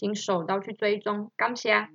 [0.00, 1.86] 请手刀去追踪，感谢。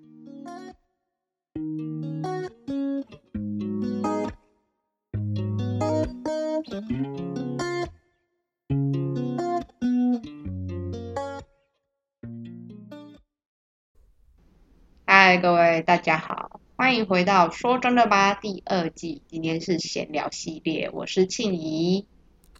[15.08, 22.08] 嗨，各位大家好，欢迎回到说真的吧第二季，今天是闲聊系列，我是庆怡，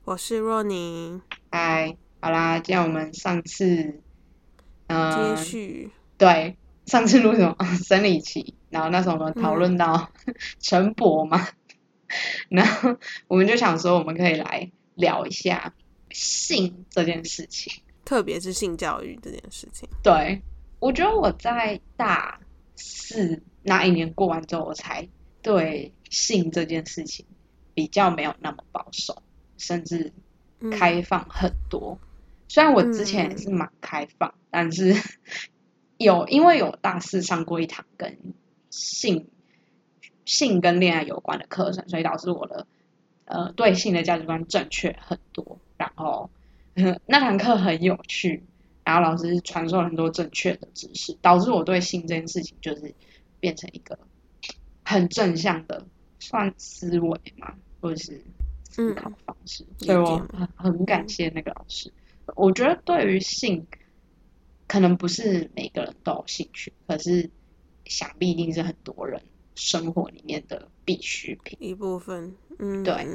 [0.06, 1.22] 我是若宁。
[1.52, 4.02] 嗨，好啦，既然我们上次。
[4.88, 5.92] 接续。
[6.18, 7.56] 对上次录什么？
[7.84, 10.10] 生理期，然后那时候我们讨论到
[10.60, 11.48] 陈博嘛，
[12.50, 12.96] 然后
[13.28, 15.74] 我们就想说我们可以来聊一下
[16.12, 17.74] 性这件事情，
[18.06, 19.90] 特别是性教育这件事情。
[20.04, 20.42] 对，
[20.80, 22.40] 我觉得我在大
[22.76, 25.08] 四那一年过完之后，我才
[25.42, 27.26] 对性这件事情
[27.74, 29.22] 比较没有那么保守，
[29.58, 30.14] 甚至
[30.72, 32.00] 开放很多。
[32.48, 34.96] 虽然我之前也是蛮开放，但是
[35.98, 38.18] 有因为有大四上过一堂跟
[38.70, 39.28] 性
[40.26, 42.68] 性跟恋爱有关的课程，所以导致我的
[43.26, 45.60] 呃对性的价值观正确很多。
[45.78, 46.30] 然后
[47.08, 48.44] 那堂课很有趣，
[48.84, 52.94] 然后老师传授很多正确的知识，导致我对性这件事情就是
[53.40, 53.98] 变成一个
[54.84, 55.86] 很正向的
[56.20, 58.22] 算思维嘛，或者是
[58.70, 59.66] 思考方式。
[59.80, 61.92] 所以我很很感谢那个老师。
[62.36, 63.66] 我觉得对于性，
[64.68, 67.30] 可能不是每个人都有兴趣，可是
[67.86, 69.22] 想必一定是很多人
[69.56, 72.36] 生活里面的必需品一部分。
[72.58, 73.08] 嗯，对，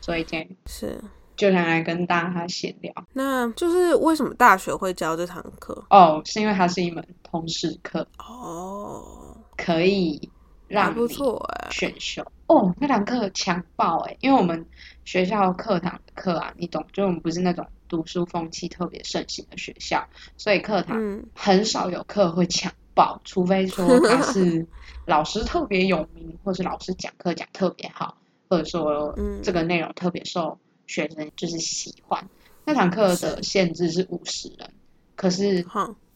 [0.00, 1.00] 所以今天是
[1.36, 2.92] 就想来跟大家闲聊。
[3.12, 5.84] 那就是为什么大学会教这堂课？
[5.90, 10.28] 哦，是因为它是一门通识课哦，可以
[10.66, 12.74] 让不错哎选修哦。
[12.78, 14.66] 那堂课强爆哎，因为我们
[15.10, 17.66] 学校课堂课啊，你懂，就我们不是那种。
[17.88, 20.06] 读书风气特别盛行的学校，
[20.36, 24.64] 所以课堂很少有课会抢爆，除非说他是
[25.06, 28.16] 老师特别有名，或是老师讲课讲特别好，
[28.48, 29.12] 或者说
[29.42, 30.56] 这个内容特别受
[30.86, 32.24] 学生就是喜欢。
[32.64, 34.70] 那堂课的限制是五十人，
[35.16, 35.66] 可是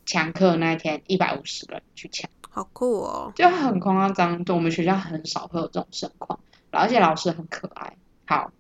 [0.07, 3.33] 抢课那一天一百五十个人去抢，好酷哦！
[3.35, 6.39] 就很夸张，就我们学校很少会有这种盛况，
[6.71, 7.97] 而且老师很可爱。
[8.27, 8.53] 好，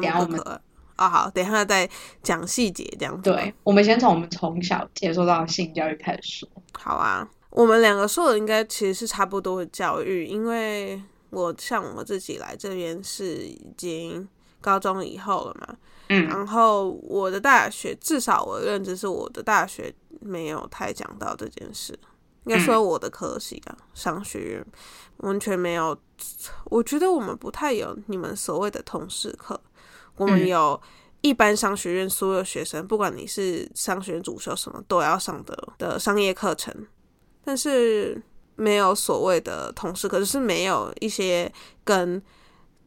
[0.00, 0.60] 怎么可爱？
[0.96, 1.88] 啊好，等一下再
[2.22, 3.28] 讲细节这样子。
[3.28, 6.48] 对，我们先从我们从小接受到性教育开始说。
[6.72, 14.28] 好啊，我们两个受的应该其实是差不多的教育，因为我像我自己来这边是已经
[14.60, 15.76] 高中以后了嘛，
[16.10, 21.92] 嗯，然后我的大学至少我的认知是我的大学没有太讲到这件事，
[22.44, 24.66] 应该说我的科系啊，商学院
[25.16, 25.98] 完全没有，
[26.66, 29.60] 我觉得我们不太有你们所谓的同事课。
[30.16, 30.80] 我们有
[31.22, 36.86] 一般商学院所有学生，不管你是商学院主修什么，都要上的的商业课程，
[37.42, 38.22] 但是
[38.56, 41.50] 没有所谓的同事可是是没有一些
[41.82, 42.22] 跟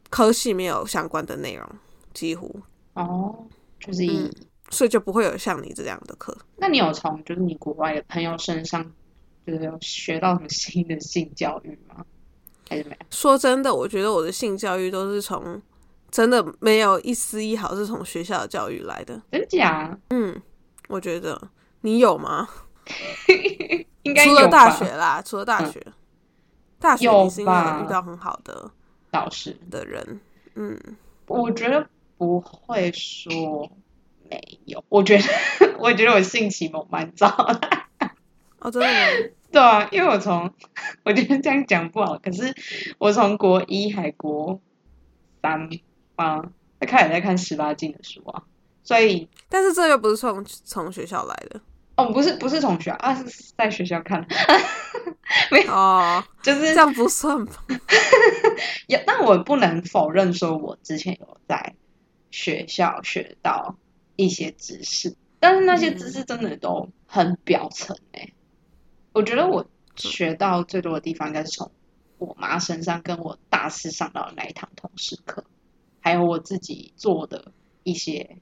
[0.08, 1.68] 科系没有相关的内容，
[2.14, 2.60] 几乎
[2.94, 3.46] 哦，
[3.78, 4.30] 就是以
[4.70, 6.36] 所以就不会有像你这样的课。
[6.56, 8.82] 那你有从就是你国外的朋友身上，
[9.46, 12.04] 就是有学到什么新的性教育吗？
[12.68, 13.06] 还是没有？
[13.10, 15.60] 说真的，我觉得我的性教育都是从。
[16.10, 19.98] 真的没有一丝一毫是从学校的教育来的，真假？
[20.10, 20.40] 嗯，
[20.88, 21.50] 我觉得
[21.82, 22.48] 你有吗？
[24.02, 25.86] 应该除了大学啦，除了大学，
[26.78, 28.70] 大学你是应该遇到很好的
[29.10, 30.20] 导师的人。
[30.54, 30.80] 嗯，
[31.26, 31.86] 我觉得
[32.16, 33.70] 不会说
[34.30, 35.24] 没有，我觉得
[35.78, 37.60] 我觉得我性启蒙蛮早的。
[38.60, 39.28] 哦，真的吗？
[39.52, 40.50] 对啊，因为我从
[41.04, 42.54] 我觉得这样讲不好，可是
[42.96, 44.60] 我从国一还国
[45.42, 45.68] 三。
[46.18, 46.42] 啊，
[46.80, 48.42] 他开始在看十八禁的书啊，
[48.82, 51.60] 所以，但是这又不是从从学校来的
[51.96, 54.26] 哦，不是不是从学校啊，是在学校看，
[55.50, 57.64] 没有哦，就是这样不算吧？
[58.88, 61.74] 也，但我不能否认说，我之前有在
[62.30, 63.76] 学校学到
[64.16, 68.34] 一些知识，但是那些知识真的都很表层诶。
[69.12, 69.64] 我觉得我
[69.96, 71.70] 学到最多的地方，应该是从
[72.18, 75.44] 我妈身上，跟我大四上到的那一堂通识课。
[76.00, 77.52] 还有我自己做的
[77.82, 78.38] 一些，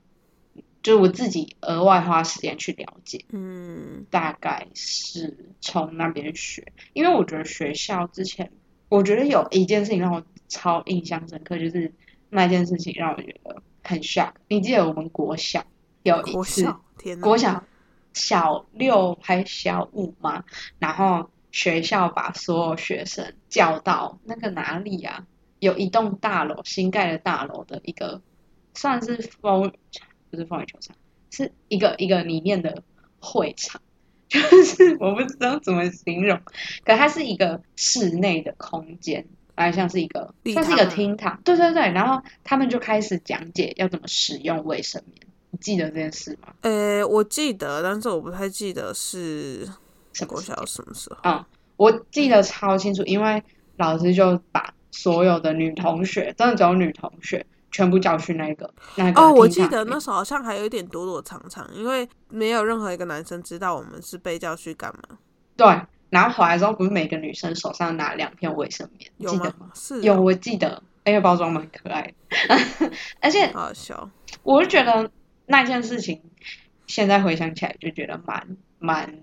[0.83, 8.53] 就是我自己额外花时间去了解，嗯大概是从那边学，因为我觉得学校之前，
[8.89, 11.93] 我觉得有一件事情让我超印象深刻，就是
[12.31, 14.33] 那件事情让我觉得很 shock。
[14.49, 15.65] 你记得我们国小
[16.03, 16.83] 有一次，国小，
[17.21, 17.65] 国小
[18.13, 20.45] 小六还小五吗，
[20.79, 25.27] 然后学校把所有学生叫到那个哪里啊？
[25.59, 28.21] 有一栋大楼新盖的大楼的一个，
[28.75, 29.73] 算是风
[30.31, 30.97] 不是风雨球场，
[31.31, 32.83] 是一个一个里面的
[33.19, 33.81] 会场，
[34.29, 36.39] 就是我不知道怎么形容，
[36.85, 46.53] 可它是一个室内的空间，还像是一个礼算是一个厅堂，对对对，然后他们就开始讲解要怎么使用卫生棉，你记得这件事吗？
[46.61, 49.67] 呃，我记得，但是我不太记得是
[50.13, 50.41] 什么
[50.93, 51.19] 时候。
[51.23, 51.45] 嗯，
[51.77, 53.43] 我记得超清楚，因为
[53.77, 65.19] 老师就把所有的女同学，真的只有女同学，全部叫去那个那个哦，我记得那时候好像还有一点躲躲藏藏，因为没有任何一个男生知道我们是被叫去干嘛，
[65.57, 65.67] 对，
[66.11, 69.57] 然后回来之后，不是每个女生手上拿两片卫生棉，有记得吗？？
[69.61, 72.91] 吗是有，哦我记得，因为包装蛮可爱的，
[73.21, 74.11] 而且好好笑。
[74.43, 75.11] 我就觉得
[75.47, 76.23] 那件事情，
[76.87, 79.19] 现在回想起来就觉得蛮蛮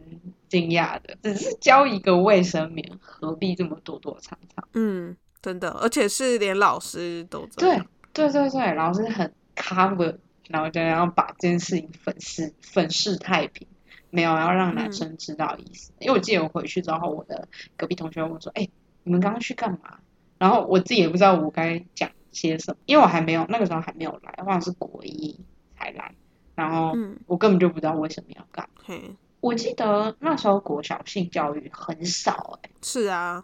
[0.50, 4.68] 惊讶的，只是交一个卫生棉，何必这么躲躲藏藏？
[4.74, 7.86] 嗯，真的，而且是连老师都这对样。
[8.14, 10.18] 对对对，老师很 cover，
[10.48, 13.68] 然后就要把这件事情粉饰粉饰太平，
[14.10, 15.92] 没有要让男生知道意思。
[16.00, 18.70] 因为我记得我回去之后，我的隔壁同学问我说：“哎、
[19.04, 19.98] 你们刚刚去干嘛？”
[20.40, 25.38] 然后我自己也不知道我该讲些什么，因为我还没有那个时候还没有来，好像是国一
[25.78, 26.16] 才来，
[26.56, 28.70] 然后嗯，我根本就不知道为什么要干。
[28.86, 33.44] 嘿，我记得那时候国小性教育很少哎、是啊，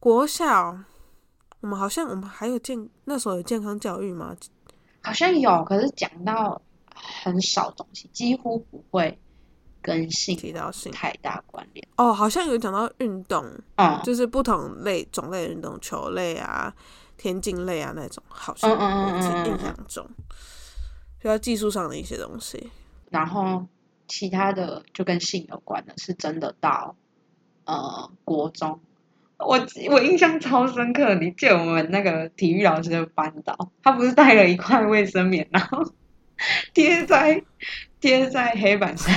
[0.00, 0.78] 国小
[1.64, 4.36] 我们好像我们还有健那时候有健康教育吗？
[5.02, 6.60] 好像有，可是讲到
[6.94, 9.18] 很少东西，几乎不会
[9.80, 11.88] 跟性提到性太大关联。
[11.96, 16.70] 哦，好像有讲到运动，嗯就是不同类种类的运动，球类啊、
[17.16, 20.06] 田径类啊那种，好像嗯嗯嗯嗯嗯印象中，
[21.18, 22.70] 比较技术上的一些东西。
[23.08, 23.66] 然后
[24.06, 26.94] 其他的就跟性有关的，是真的到
[27.64, 28.78] 呃国中。
[29.38, 29.60] 我
[29.90, 35.84] 我印象超深刻，你借我们那个体育老师的班导，他不是带了一块卫生棉，然后
[36.72, 37.42] 贴在
[38.00, 39.14] 贴在黑板上，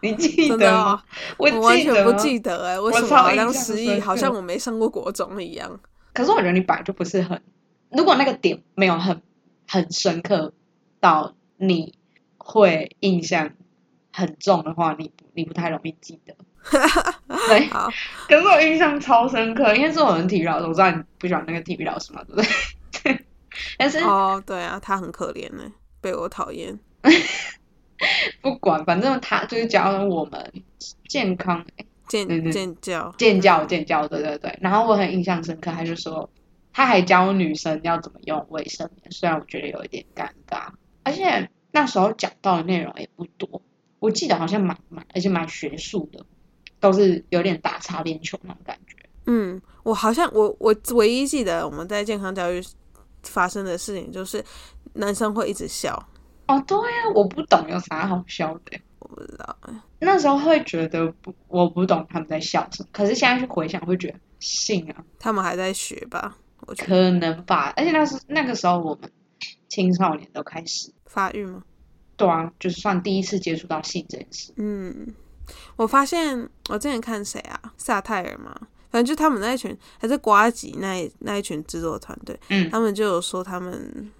[0.00, 1.02] 你记得吗？
[1.36, 5.78] 我我完记得全不记得哎、为我超什么好像印象失忆，好像我没上过国中一样。
[6.14, 7.40] 可是我觉得你本来就不是很，
[7.90, 9.20] 如果那个点没有很
[9.66, 10.52] 很深刻
[11.00, 11.94] 到你
[12.36, 13.50] 会印象
[14.12, 16.34] 很重的话，你你不太容易记得。
[17.48, 17.88] 对， 好，
[18.28, 22.42] 可是我印象超深刻，因为是我们体育老师，我知道你不喜欢那个体育老师嘛，对不
[23.02, 23.24] 对？
[23.78, 25.62] 但是哦，对啊，他很可怜呢、
[26.00, 26.78] 被我讨厌。
[28.40, 30.52] 不管，反正他就是教我们
[31.08, 31.64] 健康
[32.06, 34.56] 健健教，健教健教，对对对。
[34.60, 36.30] 然后我很印象深刻，他就说
[36.72, 40.68] 他还教女生要怎么用卫生棉，虽然我觉得有一点尴尬，
[41.02, 43.62] 而且那时候讲到的内容也不多，
[43.98, 46.24] 我记得好像蛮蛮，而且蛮学术的，
[46.80, 48.96] 都是有点打擦边球那种感觉。
[49.26, 52.62] 嗯，我好像我我唯一记得我们在健康教育
[53.22, 54.44] 发生的事情就是
[54.94, 55.94] 男生会一直笑，
[56.46, 58.78] 哦，对啊，我不懂有啥好笑的。
[59.00, 66.36] 我不知道欸，那时候会觉得不，我不懂他们在笑什么，可是现在去回想，会觉得信啊，他们还在学吧？
[66.66, 67.72] 我觉得可能吧。
[67.76, 69.10] 而且那是那个时候我们
[69.68, 71.62] 青少年都开始，发育吗？
[72.16, 74.52] 对啊，就是算第一次接触到性这件事。
[74.56, 75.14] 嗯，
[75.76, 78.54] 我发现我之前看谁啊，萨泰尔嘛，
[78.90, 84.10] 反正就他们那一群，还是瓜吉那一那一群制作团队，嗯他们就有说他们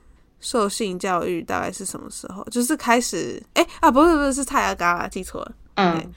[0.41, 5.53] 受性教育大概是什么时候，就是开始，哎、啊，不是不是是泰阿嘎啦，记错了。
[5.77, 6.15] 嗯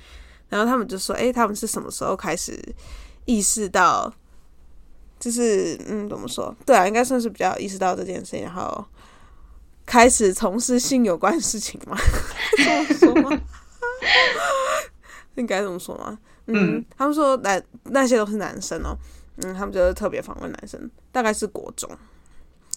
[0.50, 2.62] 然后他们就说，哎、他们是什么时候开始
[3.24, 4.14] 意识到，
[5.18, 6.54] 就是嗯，怎么说？
[6.66, 8.86] 对啊，应该算是比较意识到这件事情，然后
[9.86, 11.98] 开始从事性有关的事情嘛？
[12.58, 13.30] 这么说吗？
[15.36, 16.18] 应该怎么说吗？
[16.48, 18.98] 嗯，嗯他们说男那些都是男生哦，
[19.38, 21.90] 嗯，他们就是特别访问男生，大概是国中。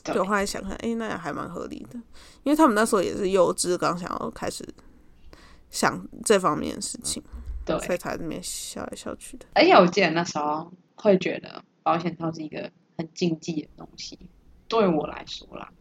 [0.03, 1.99] 对就我后来想看，哎、那也还蛮合理的，
[2.43, 4.63] 因为他们那时候也是幼稚，刚想要开始
[5.71, 7.23] 想这方面的事情。
[7.65, 9.47] 对，所以才在那边笑来笑去的。
[9.55, 14.19] 而且我记得那时候会觉得保险套是一个很禁忌的东西，
[14.69, 15.73] 对我来说啦。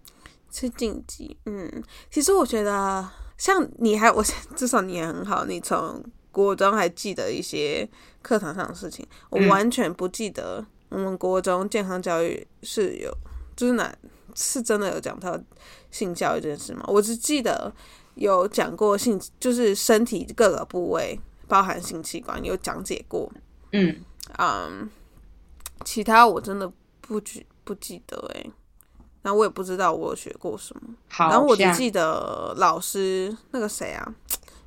[0.49, 3.05] 是禁忌，嗯，其实我觉得
[3.37, 4.23] 像你还我
[4.55, 6.01] 至少你也很好，你从
[6.33, 7.87] 国中还记得一些
[8.23, 13.15] 课堂上的事情，我嗯完全不记得我们国中健康教育是有，
[13.55, 13.95] 就是哪
[14.35, 15.39] 是真的有讲到
[15.91, 16.83] 性教育这件事吗？
[16.87, 17.71] 我只记得
[18.15, 23.31] 有讲过性，就是身体各个部位，包含性器官，有讲解过。
[23.71, 24.03] 嗯
[24.39, 24.89] 嗯，
[25.85, 26.71] 其他我真的
[27.01, 28.45] 不记不记得哎，
[29.21, 30.81] 那我也不知道我有学过什么。
[31.09, 34.15] 好然后我只记得老师那个谁啊，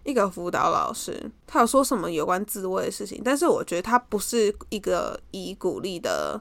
[0.07, 6.41] 一个辅导老师，他有说什么有关自慰的事情，但是我觉得他不是一个以鼓励的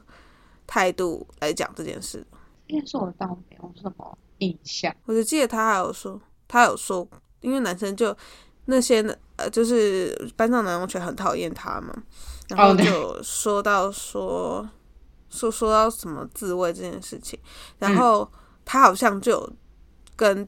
[0.68, 2.24] 态度来讲这件事。
[2.68, 4.96] 应该是我倒没有什么印象。
[5.06, 7.08] 我就记得他还有说，他有说，
[7.42, 8.16] 因为男生就
[8.66, 9.02] 那些
[9.36, 11.92] 呃，就是班上男同学很讨厌他嘛，
[12.50, 14.68] 然后就说到说
[15.30, 17.40] 说说到什么自慰这件事情，
[17.80, 18.32] 然嗯后
[18.64, 19.54] 他好像就有
[20.16, 20.48] 跟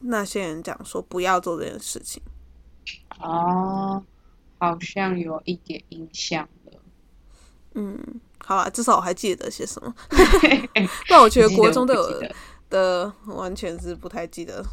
[0.00, 2.22] 那些人讲说不要做这件事情。
[3.22, 4.02] 哦，
[4.58, 6.72] 好像有一点印象了。
[7.74, 7.98] 嗯，
[8.38, 12.34] 好啊，至少我还记得些什么， 不然我觉得国中的
[12.68, 14.64] 的完全是不太记得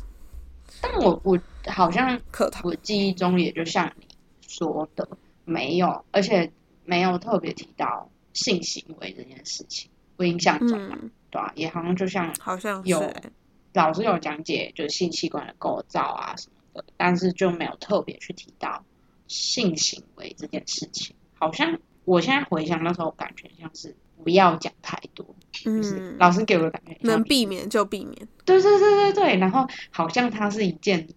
[0.81, 2.61] 但我我好像课堂。
[2.65, 4.07] 我记忆中也就像你
[4.47, 5.07] 说的，
[5.45, 6.51] 没有，而且
[6.85, 9.89] 没有特别提到性行为这件事情。
[10.17, 13.31] 我印象中啊，嗯，对啊，也好像就像好像、有欸，
[13.73, 18.83] 老师有讲解，就是性器官的构造啊什么的，但是就没有特别去提到
[19.27, 21.15] 性行为这件事情。
[21.33, 28.27] 好像我现在回想那时候，感觉像是不要讲太多，就是嗯，老师给我的感觉能避免就避免。
[28.45, 31.07] 对对对对对，然后好像它是一件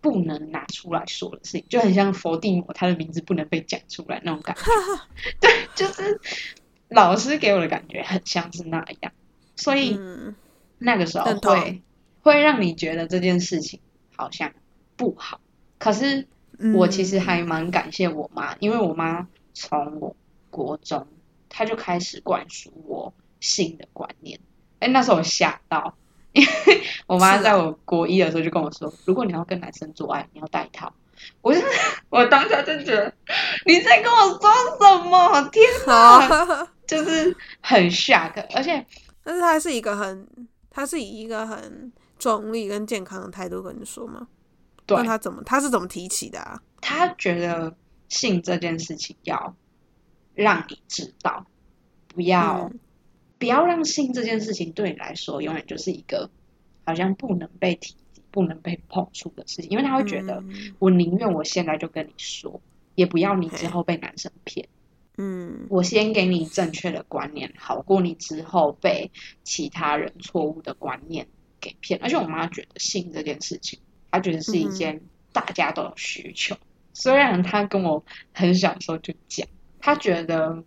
[0.00, 4.62] 不能拿出来说的事情，就很像佛地魔，他的名字不能被讲出来那种感觉。
[5.40, 6.20] 对，就是
[6.88, 9.12] 老师给我的感觉很像是那样，
[9.54, 10.34] 所以嗯，
[10.78, 11.82] 那个时候会
[12.22, 13.80] 会让你觉得这件事情
[14.16, 14.52] 好像
[14.98, 15.40] 不好。
[15.78, 16.26] 可是
[16.74, 20.14] 我其实还蛮感谢我妈，因为我妈从我
[20.50, 21.06] 国中，
[21.48, 24.38] 她就开始灌输我性的观念。
[24.80, 25.94] 哎，那时候我吓到，
[26.32, 30.92] 因为我妈在我国一的时候就跟我说，如果你要跟男生做爱，你要戴套。
[31.42, 31.60] 我就
[32.10, 33.12] 我当下就觉得
[33.66, 35.48] 你在跟我说什么？
[35.50, 38.84] 天哪， 就是很 shock，而且
[39.24, 40.28] 但是他是一个很，
[40.70, 44.28] 他是以一个很中立跟健康的态度跟你说吗？
[44.88, 46.60] 对那他怎么他是怎么提起的啊？
[46.80, 47.76] 他觉得
[48.08, 49.54] 性这件事情要
[50.34, 51.46] 让你知道，
[52.08, 52.80] 不要、嗯
[53.40, 56.28] 不要让性这件事情对你来说永远就是一个
[56.84, 62.60] 好像不能被提及、不能被碰触的事情，因为他会觉得嗯我宁愿我现在就跟你说，
[62.96, 64.68] 也不要你之后被男生骗。
[65.18, 69.12] 嗯我先给你正确的观念，好过你之后被
[69.44, 71.28] 其他人错误的观念
[71.60, 72.00] 给骗。
[72.02, 73.78] 而且我妈觉得性这件事情，
[74.10, 75.00] 她觉得是一件
[75.32, 76.56] 大家都有需求。
[76.94, 79.46] 虽然他跟我很小的时候就讲，
[79.80, 80.64] 他觉得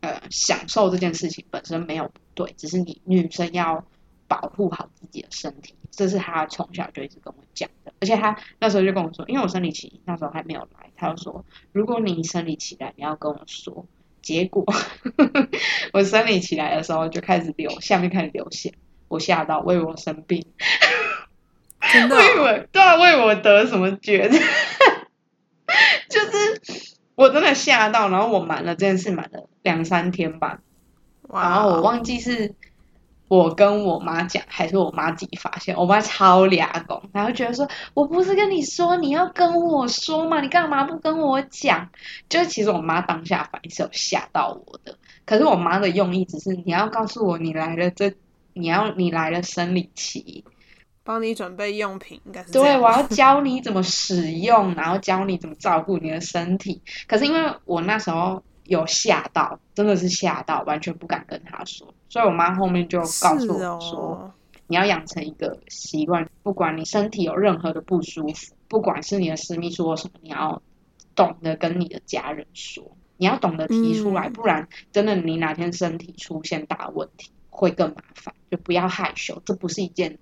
[0.00, 3.84] 呃享受这件事情本身没有不对，只是你女生要
[4.28, 7.92] 保护好自己的身体，这是他从小就一直跟我讲的。
[8.00, 13.86] 而且他那时候就跟我说，因为我生理期那时候还没有来，他就说如果你生理期来，你要跟我说。
[14.22, 14.64] 结果
[15.94, 18.74] 我生理起来的时候就开始流，下面开始流血，
[19.06, 20.44] 我吓到，我以为我生病，
[22.00, 24.28] 真的我以哦、为对啊，我以为我得什么绝？
[24.28, 24.40] 症，
[26.08, 30.60] 就是我真的吓到，然后我瞒了这件事瞒了两三天吧，
[31.32, 32.54] 然后我忘记是
[33.28, 35.76] 我跟我妈讲，还是我妈自己发现。
[35.76, 41.90] 我妈超俩公，然后觉得说，我不是跟你说你要跟我说嘛，你干嘛不跟我讲？
[42.28, 48.14] 就是其实我妈当下反应是有吓到我的，可是我妈的用意只是你要告诉我你来了这，
[48.52, 50.44] 你要你来了生理期，
[51.06, 56.82] 帮你准备用品，应该是对，我要教你怎么使用， 然后教你怎么照顾你的身体。
[57.06, 64.32] 可是因为我那时候有吓到，真的是吓到，完全不敢跟他说，所以我妈后面就告诉我说，哦，
[64.66, 70.60] 你要养成一个习惯，不管你身体有任何的不舒服，不管是你的私密处或什么，你要
[71.14, 72.82] 懂得跟你的家人说，
[73.16, 74.32] 你要懂得提出来，嗯。
[74.32, 80.18] 不然真的你哪天身体出现大问题会更麻烦，就不要害羞，这不是一件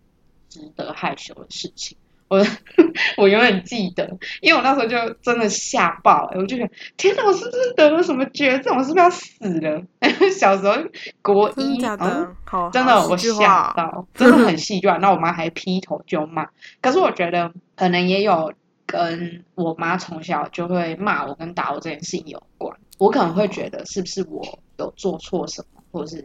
[0.54, 1.96] 值得害羞的事情。
[2.28, 2.38] 我
[3.18, 8.74] 我永远记得，因为我那时候就真的吓爆、欸，我就觉得天哪，我是不是得了什么绝症？
[8.76, 9.82] 我是不是要死了？
[10.34, 10.74] 小时候
[11.20, 12.36] 国一，真的假然后的？
[12.44, 14.96] 好，真的我吓到， 真的很戏剧化。
[14.96, 16.48] 那我妈还劈头就骂，
[16.80, 18.54] 可是我觉得可能也有
[18.86, 22.74] 跟我妈从小就会骂我跟打我这件事情有关。
[22.96, 26.24] 我可能会觉得是不是我有做错什么，或者是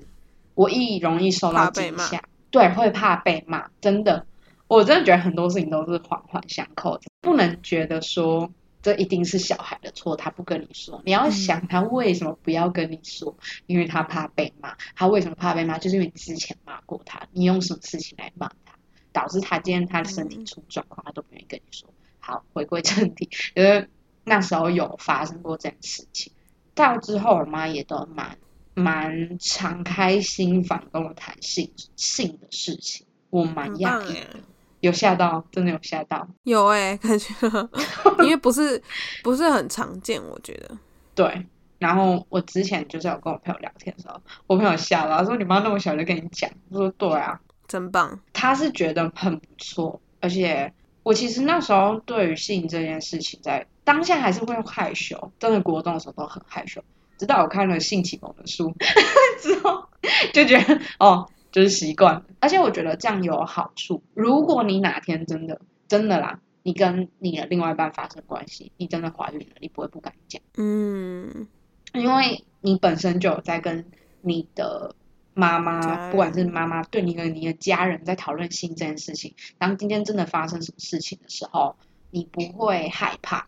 [0.55, 3.69] 我易容易受到惊吓，对，会怕被骂。
[3.81, 4.25] 真的，
[4.67, 8.51] 我真的觉得很多事情都是环环相扣的，不能觉得说。
[8.81, 11.01] 这一定是小孩的错，他不跟你说。
[11.03, 14.73] 你要想他为什么不要跟你说，因为他怕被骂。
[14.95, 15.77] 他为什么怕被骂？
[15.77, 18.77] 就是因为你之前骂过他，你用什么事情来骂他？
[19.11, 21.89] 导致他今天他的身体出状况，他都不愿意跟你说。
[22.19, 23.89] 好，回归正题，因为
[24.23, 26.31] 那时候有发生过这件事情，
[26.73, 28.37] 到之后我妈也都蛮
[28.79, 34.39] 蛮敞开心房跟我谈性性的事情，我蛮讶异的，
[34.79, 37.33] 有吓到，真的有吓到，有哎，感觉
[38.23, 38.81] 因为不是
[39.23, 40.77] 不是很常见，我觉得
[41.13, 41.45] 对。
[41.77, 56.83] 然后我之前就是有跟我朋友聊天的时候，我朋友笑了，他说：“你妈那么小就跟你讲。”我说：“对啊，真棒。”他是觉得很不错，而且我其实那时候对于性这件事情，在当下还是会害羞，真的国中的时候都很害羞。
[57.19, 58.73] 直到我看了性启蒙的书
[59.39, 59.87] 之后，
[60.33, 62.25] 就觉得哦，就是习惯。
[62.39, 64.01] 而且我觉得这样有好处。
[64.15, 70.41] 如果你哪天真的真的啦，你跟你的另外一半发生关系，你真的怀孕了，你不会不敢讲。
[70.57, 71.47] 嗯。
[71.93, 74.95] 因为你本身就有在跟你的
[75.33, 81.75] 妈妈，不管是妈妈对你和你的家人在讨论性这件事情，当今天真的发生什么事情的时候，
[82.11, 83.47] 你不会害怕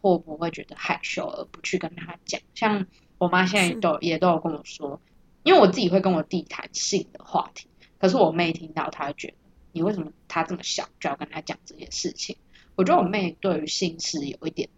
[0.00, 2.40] 或不会觉得害羞而不去跟他讲。
[2.54, 2.86] 像
[3.20, 5.00] 我妈现在都也都有跟我说，
[5.44, 7.68] 因为我自己会跟我弟谈性的话题，
[8.00, 9.34] 可是我妹听到，她会觉得
[9.70, 12.34] 你为什么她这么小就要跟她讲这件事情？
[12.74, 14.68] 我觉得我妹对于性是有一点。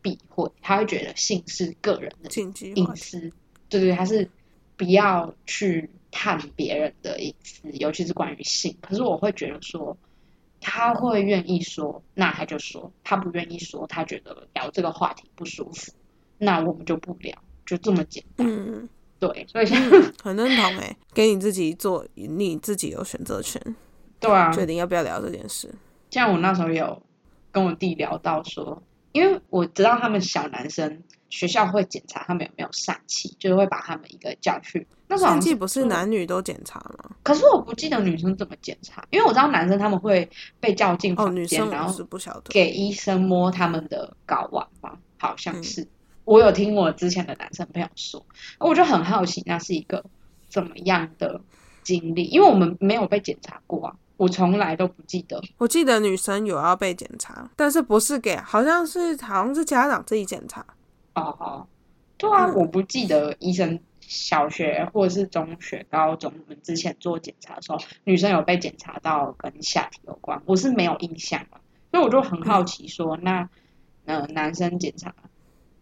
[0.00, 2.28] 避讳，她会觉得性是个人的
[2.74, 3.32] 隐私，
[3.70, 4.30] 对对，他是
[4.76, 8.76] 不要去探别人的隐私，尤其是关于性。
[8.82, 9.96] 可是我会觉得说，
[10.60, 15.90] 他会愿意说，那他就说；他不愿意说，他觉得聊这个话题不舒服，
[16.36, 17.34] 那我们就不聊，
[17.66, 18.46] 就这么简单。
[18.48, 19.66] 嗯，对，所以
[20.22, 23.60] 很认同诶，给你自己做，你自己有选择权，
[24.20, 25.72] 对啊，决定要不要聊这件事。
[26.10, 27.02] 像我那时候有
[27.50, 28.82] 跟我弟聊到说。
[29.14, 34.84] 因为我知道他们小男生学校会检查他们有没有疝气，就是会把他们一个叫去。
[35.06, 37.10] 那疝气不是男女都检查吗？
[37.22, 40.28] 可是我不记得女生怎么检查，因为我知道男生他们会
[40.58, 41.94] 被叫进房间，然后
[42.48, 45.86] 给医生摸他们的睾丸吧，好像是。
[46.24, 48.24] 我有听我之前的男生朋友说，
[48.58, 50.04] 我就很好奇那是一个
[50.48, 51.40] 怎么样的
[51.82, 53.96] 经历，因为我们没有被检查过啊。
[54.16, 60.64] 我从来都不记得，我记得女生有要被检查，但是不是给，好像是好像是家长自己检查。
[61.14, 61.66] 哦哦，
[62.16, 71.60] 对啊，我不记得医生小学或者是中学、高中我们之前做检查的时候，女生有被检查到跟下体有关，我是没有印象了。
[71.90, 73.48] 所以我就很好奇，说那
[74.04, 75.12] 呃男生检查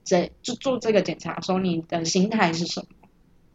[0.05, 3.09] 这就做这个检查的时候，你的心态是什么？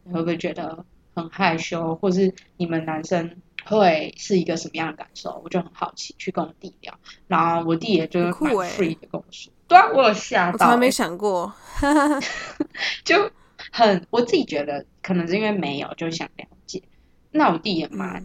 [0.04, 0.84] 你会不会觉得
[1.14, 3.36] 很害羞，或是你们男生？
[3.64, 5.42] 会是一个什么样的感受？
[5.44, 11.52] 我就很好奇，去跟我弟聊，然后我弟也就是蛮 free 的跟我说，对啊，我有吓到，我从来没想过，
[13.04, 13.30] 就
[13.70, 16.82] 很我自己觉得可能是因为没有，就想了解。
[17.30, 18.24] 那我弟也蛮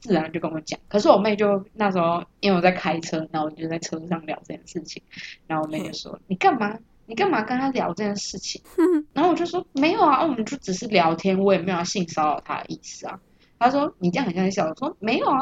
[0.00, 5.00] 自然就跟我讲，可是我妹就那时候因为我在开车，然后我就在车上聊这件事情，
[5.46, 6.76] 然后我妹就说：“你干嘛？
[7.06, 8.60] 你干嘛跟他聊这件事情？
[9.12, 13.18] ”然后我就说：“没有啊，我们就只是聊天，我也没有要性骚扰他的意思啊。”
[13.58, 15.38] 他说：“你这样很像在笑。”我说：“没有啊。”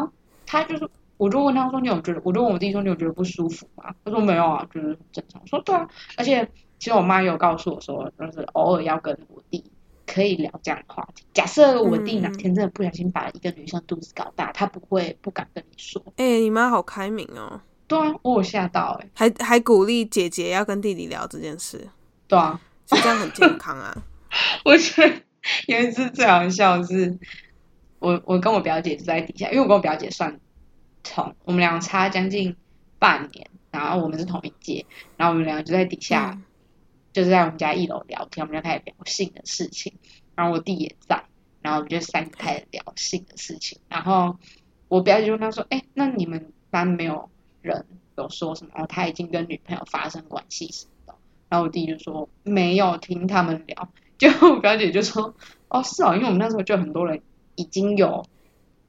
[0.46, 9.62] 他就是，我就问他说：“你有觉得？”我就问我弟说：“你有觉得不舒服吗？”他说：“没有啊，就是很正常。”我说：“对啊。”而且其实我妈有告诉我说，就是偶尔要跟我弟
[10.06, 11.24] 可以聊这样的话题。
[11.32, 16.02] 假设我弟哪天真的不小心把一个女生肚子搞大，他不会不敢跟你说。
[16.16, 17.60] 哎，你妈好开明哦。
[17.90, 21.88] 对啊，我有吓到哎，还还鼓励姐姐要跟弟弟聊这件事。
[22.26, 23.94] 对啊，这样很健康啊。
[24.64, 25.22] 我觉得
[25.66, 27.18] 有一次最好笑的是。
[27.98, 30.40] 我我跟我表姐就在底下，因为我跟我表姐算
[31.02, 32.56] 同，我们两个差将近
[32.98, 34.86] 半年，然后我们是同一届，
[35.18, 36.40] 然后我们两个就在底下，
[37.12, 39.92] 就是在我们家一楼聊天，我们就开始聊性的事情，
[40.34, 41.22] 然后我弟也在，
[41.60, 44.38] 然后我们就三个开始聊性的事情，然后
[44.88, 47.28] 我表姐就问他说：“哎，那你们班没有
[47.62, 47.84] 人
[48.16, 48.70] 有说什么？
[48.76, 51.14] 哦，他已经跟女朋友发生关系什么的？”
[51.48, 55.34] 然后我弟就说：“没有听他们聊。”就我表姐就说
[55.68, 57.20] ：“哦，是哦，因为我们那时候就很多人。”
[57.56, 58.24] 已经有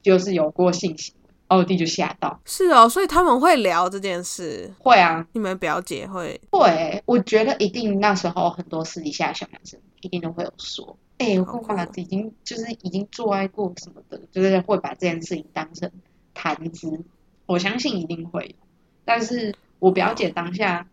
[0.02, 1.14] 就是有过性行
[1.48, 2.40] 为，我弟就吓到。
[2.46, 4.72] 是哦，所以他们会聊这件事。
[4.78, 7.02] 会啊，你们表姐会会？
[7.04, 15.90] 我觉得一定那时候很多私底下小男生一定都会有说，哎，我跟我已经就是已经做爱过什么的，就是会把这件事情当成
[16.32, 16.98] 谈资。
[17.46, 18.66] 我相信一定会有，
[19.04, 20.86] 但是我表姐当下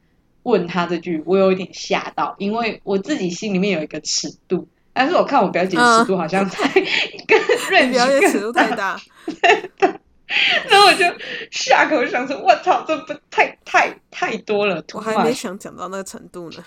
[0.43, 4.67] 问他这句，我有一点吓到，因为我自己心里面有一个尺度。
[4.91, 8.99] 但是我看我表姐尺度好像太跟瑞表姐尺度太大，
[10.69, 11.05] 然后我就
[11.51, 16.63] 下口想说：“我操，这不太太太多了。”我还没想讲到那个程度呢。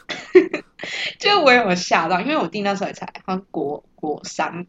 [1.18, 4.66] 就我有吓到，因为我弟那时候才好像国国三、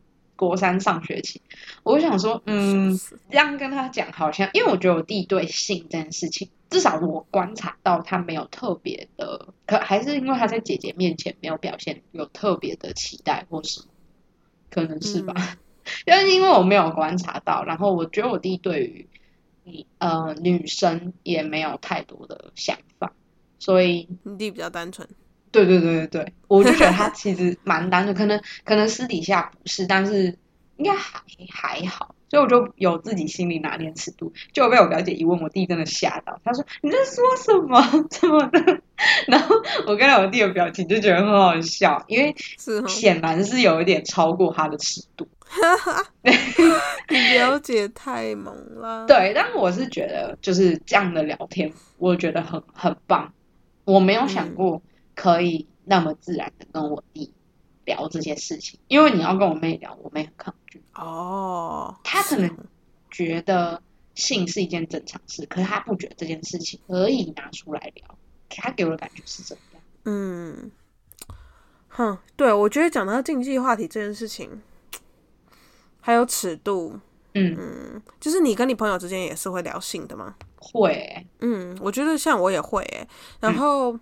[0.47, 1.41] 国三上学期，
[1.83, 13.87] 我想说， 嗯，这样跟他讲好像，因为我觉得我弟对性这件事情，至少我观察到他没有特别的，可还是因为他在姐姐面前没有表现有特别的期待或什么，
[14.69, 15.33] 可能是吧。
[16.05, 19.07] 但是因为我没有观察到，然后我觉得我弟对于
[19.63, 23.13] 你呃女生也没有太多的想法，
[23.59, 25.07] 所以你弟比较单纯。
[25.53, 30.37] 对对对对对，我就觉得 他其实蛮单纯，可能可能私底下不是，但是
[30.75, 38.81] 应该还还好，所以我就有自己心里拿捏尺度，就被我表姐一问，我弟真的吓到，他说你在说什么 怎么的？
[39.27, 42.35] 然后我看到我弟的表情就觉得很好笑，因为
[42.87, 45.27] 显然是有一点超过他的尺度。
[47.09, 49.05] 你了解太猛了。
[49.05, 53.31] 对，但我是觉得就是这样的聊天，我觉得很很棒。
[53.85, 54.81] 我没有想过
[55.15, 57.31] 可以那么自然的跟我弟
[57.85, 60.81] 聊这些事情，因为你要跟我妹聊，我妹很抗拒。
[60.95, 62.57] 哦，他可能
[63.11, 63.81] 觉得
[64.15, 68.17] 性是一件正常事，可是他不觉得这件事情可以拿出来聊。
[68.49, 69.83] 他给我的感觉是这样。
[70.05, 70.71] 嗯，
[71.87, 74.61] 哼，对，我觉得讲到禁忌话题这件事情。
[76.05, 76.99] 还有尺度，
[77.33, 80.35] 嗯嗯，就是你跟你朋友之间也是会聊性的吗？
[80.57, 82.85] 会，嗯，我觉得像我也会，
[83.39, 83.99] 然后，嗯，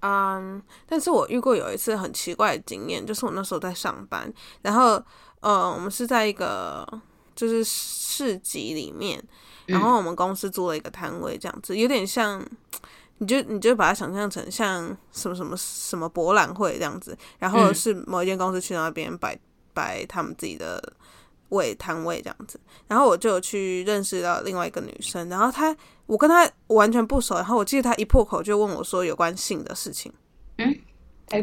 [0.00, 4.32] 但是我遇过有一次很奇怪的经验，就是我那时候在上班，
[4.62, 5.02] 然后，
[5.40, 6.86] 呃，我们是在一个
[7.34, 9.22] 就是市集里面，
[9.66, 12.44] 然后我们公司租了一个摊位，这样子，有点像，
[13.18, 19.38] 你就你就把它想象成像什么什么什么博览会这样子，然后是某一间公司去那边摆。
[19.76, 20.82] 摆他们自己的
[21.50, 25.74] 位摊位这样子，然后我就去认识到另外一个女生，然后她
[26.06, 30.12] 我跟她完全不熟，然后我记得她一破口就问我说有关性的事情，
[30.58, 30.74] 嗯，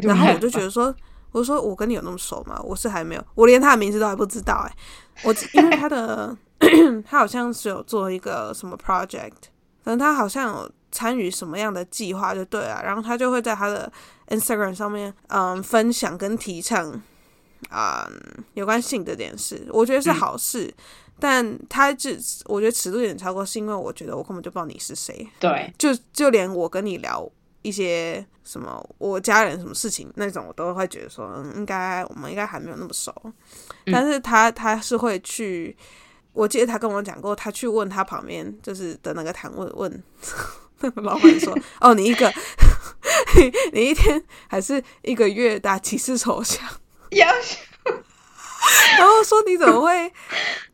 [0.02, 0.94] 然后我就觉得说，
[1.32, 2.60] 我说我跟你有那么熟吗？
[2.62, 4.76] 我是还没有，我连她的名字都还不知道哎，
[5.24, 6.36] 我因为她的
[7.06, 9.32] 她好像是有做一个什么 project，
[9.82, 13.90] 可能她好像有参与什么样的计划就对了，然后她就会在她的
[14.28, 17.02] Instagram 上面嗯分享跟提倡。
[17.70, 18.08] 啊，
[18.54, 20.72] 有关性这件事，我觉得是好事，
[21.18, 25.26] 但他只我觉得尺度有点超过，是因为我觉得我根本就不知道你是谁。
[25.40, 27.28] 对，就就连我跟你聊
[27.62, 33.14] 一些什么我家人什么事情那种，我都会觉得说，嗯，应该我们应该还没有那么熟。
[33.86, 35.76] 但是他他是会去，
[36.32, 40.02] 我记得他跟我讲过，他去问他旁边就是的那个谈问，问
[40.80, 42.30] 那个老板说，哦，你一个
[43.72, 46.62] 你一天还是一个月打几次抽象？
[47.14, 47.26] 要，
[48.98, 50.12] 然后说你怎么会？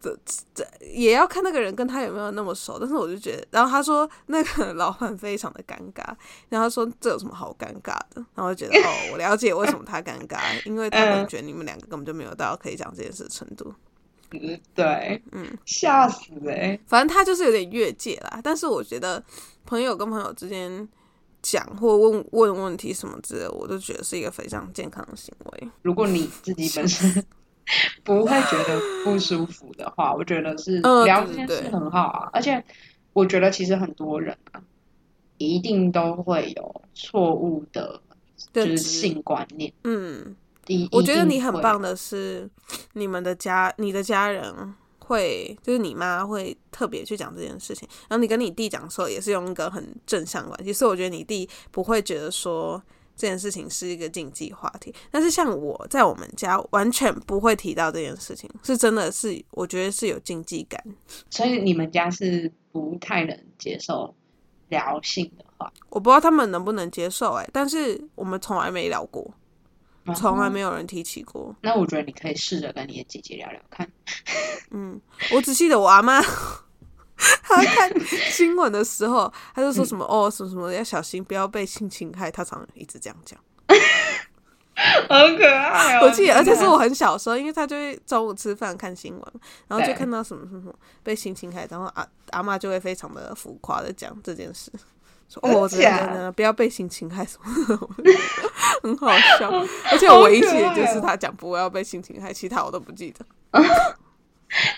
[0.01, 0.17] 这
[0.55, 2.79] 这也要看那个人跟他有没有那么熟。
[2.79, 6.03] 但是我就觉得，然后他说那个老板非常的尴尬，
[6.49, 8.25] 然后他说这有什么好尴尬的？
[8.35, 13.75] 然后就觉得 哦，我了解为什么他尴尬，因为他感觉你们两个根本就没有到可以讲这件事的程度。
[14.33, 16.79] 嗯，对，嗯，吓死哎！
[16.87, 18.41] 反正他就是有点越界啦。
[18.43, 19.23] 但是我觉得
[19.67, 20.89] 朋友跟朋友之间。
[21.43, 25.69] 讲或问问问题什么之类，我都觉得是一个非常健康的行为。
[25.83, 27.25] 如果你自己本身
[28.05, 32.31] 不会觉得不舒服的话，我觉得是 聊天是很好啊。
[32.33, 32.63] 而且
[33.13, 34.63] 我觉得其实很多人啊，
[35.39, 38.01] 一定都会有错误的，
[38.53, 39.73] 就是性观念。
[39.85, 40.35] 嗯，
[40.91, 42.49] 我觉得你很棒的是，
[42.95, 44.75] 你们的家，你的家人。
[45.11, 52.81] 会就是你妈会特别去讲这件事情，然后你跟你弟讲的时候也是用一个很正向关系，所以我觉得你弟不会觉得说
[53.17, 54.95] 这件事情是一个禁忌话题。
[55.11, 60.81] 但是像我在我们家完全不会提到这件事情，是真的是我觉得是有禁忌感。
[61.29, 64.15] 所以你们家是不太能接受
[64.69, 69.29] 聊性的话，我不知道他们能不能接受哎，但是我们从来没聊过。
[70.15, 71.55] 从来没有人提起过。
[71.63, 73.91] 那我觉得你可以试着跟你的姐姐聊聊看。
[74.71, 75.01] 嗯，
[75.33, 76.21] 我只记得我阿妈，
[77.43, 77.91] 她看
[78.31, 82.31] 新闻的时候，她就说什么哦，什么什么要小心，不要被性侵害。
[82.31, 83.39] 她常常一直这样讲，
[85.09, 86.07] 好可爱哦！
[86.07, 89.23] 我记得，而且是我很小时候，因为她就会中午吃饭看新闻，
[89.69, 94.73] 然后就看到什么什么被性侵害，然后阿阿妈就会非常的浮夸的讲这件事。
[95.43, 97.89] 哦，真的不要被性侵害什么，
[98.83, 99.51] 很好笑。
[99.91, 103.25] 而且我唯一记得就是他讲不要被性侵害，其他我都不记得。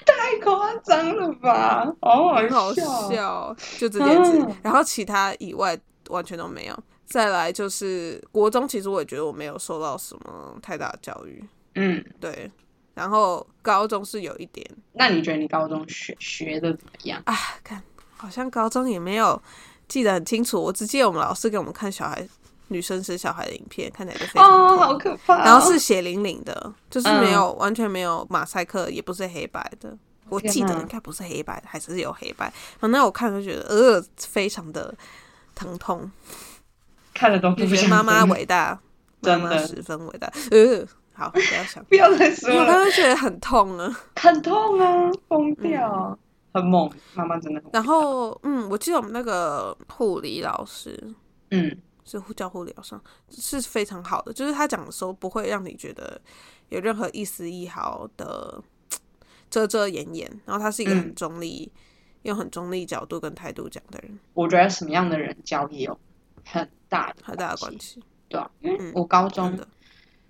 [0.05, 1.91] 太夸张了吧？
[2.01, 4.47] 哦，很好笑，就这件事。
[4.63, 6.79] 然后其他以外完全都没有。
[7.07, 11.43] 再来就是国中，其实我也觉得我没有受到什么太大的教育。
[11.75, 12.51] 嗯，对。
[12.95, 14.67] 然后高中是有一点。
[14.93, 17.23] 那你觉得你高中学学的怎么样？
[17.25, 17.35] 啊，
[17.65, 17.83] 看
[18.17, 19.41] 好像高中也没有。
[19.93, 22.27] 记得很清楚，我只记得我们老师给我们看小孩
[22.69, 25.45] 女生生小孩的影片，看起来就非常哦，好可怕。
[25.45, 29.95] 然后是血淋淋的，就是没有完全没有马赛克，也不是黑白的。
[30.31, 32.51] 我记得应该不是黑白的，还是有黑白。
[32.81, 34.95] 反正我看就觉得，呃，非常的
[35.55, 36.11] 疼痛。
[37.13, 38.81] 看了都不觉得妈妈伟大，
[39.21, 40.33] 妈妈十分伟大。
[40.51, 42.61] 呃，好，不要想，不要再说了。
[42.61, 46.19] 我刚刚觉得很痛啊，很痛啊，疯掉，
[46.53, 46.91] 很猛。
[47.15, 47.63] 妈妈真的。
[47.73, 51.15] 然后，嗯，我记得我们那个护理老师，
[51.51, 52.99] 嗯，是教护理老师，
[53.31, 56.21] 是非常好的，就是他讲的时候不会让你觉得
[56.69, 58.63] 有任何一丝一毫的。
[59.51, 61.71] 遮遮掩掩，然后他是一个很中立，
[62.23, 64.19] 用很中立角度跟态度讲的人。
[64.33, 66.01] 我觉得什么样的人教也有
[66.43, 69.69] 很大的很大的关系，对啊，因为我高中的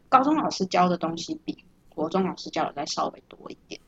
[0.09, 1.57] 高中老师教的东西比
[1.89, 3.81] 国中老师教的再稍微多一点，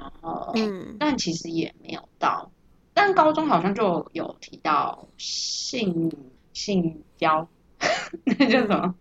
[0.00, 2.50] 然后嗯，但其实也没有到，
[2.94, 6.10] 但高中好像就有提到性
[6.54, 7.46] 性交，
[8.24, 8.94] 那叫什么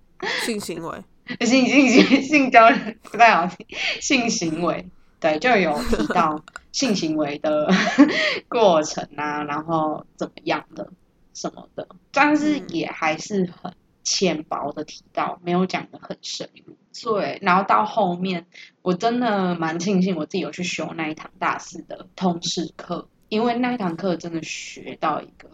[0.45, 1.03] 性行为？
[1.45, 2.69] 性性性性交
[3.03, 3.65] 不太好听，
[4.01, 4.89] 性行为。
[5.21, 7.69] 对，就有提到性行为的
[8.47, 10.91] 过程啊，然后怎么样的
[11.33, 16.75] 什么的，但是也还是很浅薄的提到，没有讲的很深入。
[17.03, 18.45] 对，然后到后面，
[18.81, 25.49] 我真的蛮庆幸我自己有去修那一堂大四的通识课，因为那一堂课真的学到一个，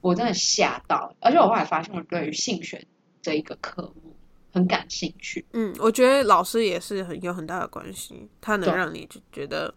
[0.00, 2.86] 我真的吓到，而且我后来发现我对于性学
[3.22, 4.12] 这一个科目。
[4.52, 9.74] 很感兴趣，嗯，我觉得老师也是很有很大的关系，他能让你就觉得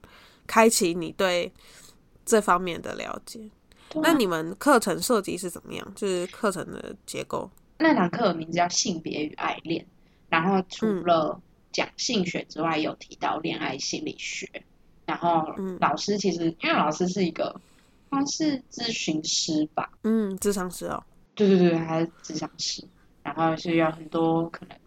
[0.47, 1.51] 开启你对
[2.25, 3.41] 这方面的了解。
[3.95, 5.85] 那你们课程设计是怎么样？
[5.95, 7.51] 就是课程的结构？
[7.77, 9.85] 那堂课的名字叫性别与爱恋，
[10.29, 14.47] 然后除了讲性学之外，有提到恋爱心理学。
[15.05, 17.59] 然后老师其实因为老师是一个，
[18.11, 19.91] 他是咨询师吧？
[20.03, 21.03] 嗯，咨商师哦。
[21.35, 22.83] 对对对，他是咨商师。
[23.21, 24.77] 然后是有很多可能，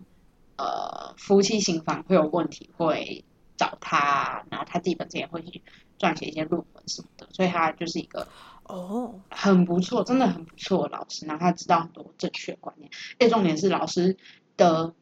[0.56, 3.24] 呃，夫妻行房会有问题，会
[3.56, 5.62] 找他，然后他自己本身也会去
[5.98, 8.26] 撰写一些论文什么的，所以他就是一个
[8.64, 11.26] 哦，很不错，真的很不错的老师。
[11.26, 14.16] 然后他知道很多正确观念，最重点是老师
[14.56, 14.92] 的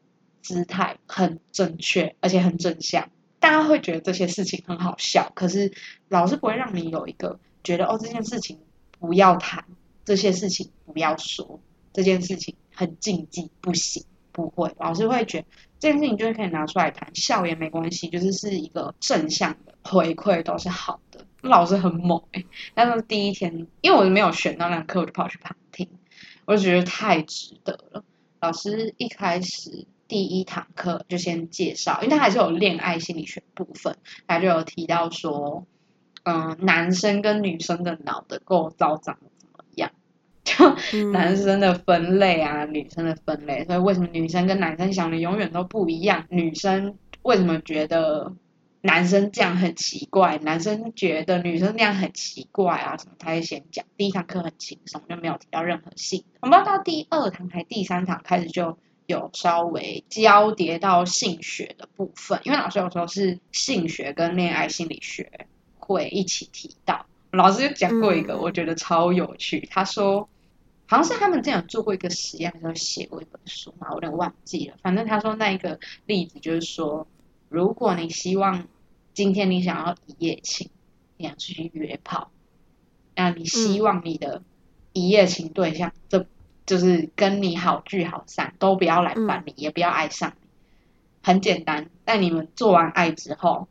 [0.43, 3.11] 姿态很正确，而且很正向。
[3.39, 5.73] 大家会觉得这些事情很好笑，可是
[6.09, 8.59] 老师不会让你有一个觉得哦，这件事情
[8.99, 9.65] 不要谈，
[10.05, 11.61] 这些事情不要说，
[11.93, 12.55] 这件事情。
[12.73, 14.75] 很禁忌，不行，不会。
[14.79, 15.47] 老师会觉得
[15.79, 21.27] 这件事情就是可以拿出来谈，笑也没关系，就是是一个正向的回馈，都是好的。
[21.43, 25.91] 老师很猛哎，但是第一天，因为我没有选到那堂课，我就跑去旁听，
[26.47, 28.03] 我就觉得太值得了。
[28.41, 33.97] 老师一开始第一堂课就先介绍，因为他还是有恋爱心理学部分，
[34.27, 35.65] 他就有提到说，
[36.25, 39.17] 嗯，男生跟女生的脑的构造长。
[40.43, 40.75] 就
[41.13, 46.25] 男生的分类啊，女生的分类，所以为什么女生跟男生想的永远都不一样？
[46.31, 48.33] 女生为什么觉得
[48.81, 50.39] 男生这样很奇怪？
[50.39, 52.97] 男生觉得女生那样很奇怪啊？
[52.97, 53.13] 什么？
[53.19, 53.85] 他会先讲。
[53.99, 56.25] 第一堂课很轻松，就没有提到任何性。
[56.41, 58.79] 我们到第二堂还第三堂开始就
[59.11, 65.47] 有稍微交叠到性学的部分，因为老师有时候是性学跟恋爱心理学
[65.79, 67.07] 会一起提到。
[67.31, 69.69] 老师就讲过一个，我觉得超有趣。
[69.71, 70.29] 他说。
[70.87, 74.77] 好像是他们这样做过一个实验，时候写过一本书嘛，我有点忘记了。
[74.83, 77.07] 反正他说那一个例子就是说，
[77.49, 78.67] 如果你希望
[79.15, 80.69] 今天你想要一夜情，
[81.17, 82.33] 你想出去约炮，
[83.15, 84.43] 那你希望你的
[84.93, 86.27] 一夜情对象，这
[86.67, 90.49] 就是跟你好聚好散，都不要来烦你，也不要爱上你。
[91.23, 93.69] 很简单，但你们做完爱之后，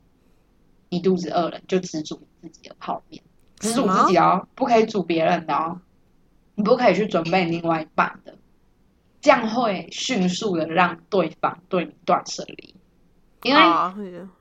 [0.89, 3.23] 你肚子饿了，就只煮自己的泡面，
[3.57, 5.81] 只煮自己哦，不可以煮别人的哦。
[6.55, 8.35] 你不可以去准备另外一半的，
[9.21, 12.75] 这样会迅速的让对方对你断舍离，
[13.43, 13.61] 因为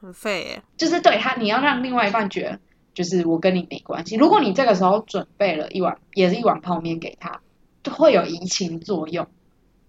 [0.00, 0.62] 很废耶。
[0.76, 2.60] 就是对他，你要让另外一半觉得，
[2.92, 4.16] 就是我跟你没关系。
[4.16, 7.40] 如果你这个时候准备了一碗，也是一碗泡面给他，
[7.88, 9.26] 会有移情作用，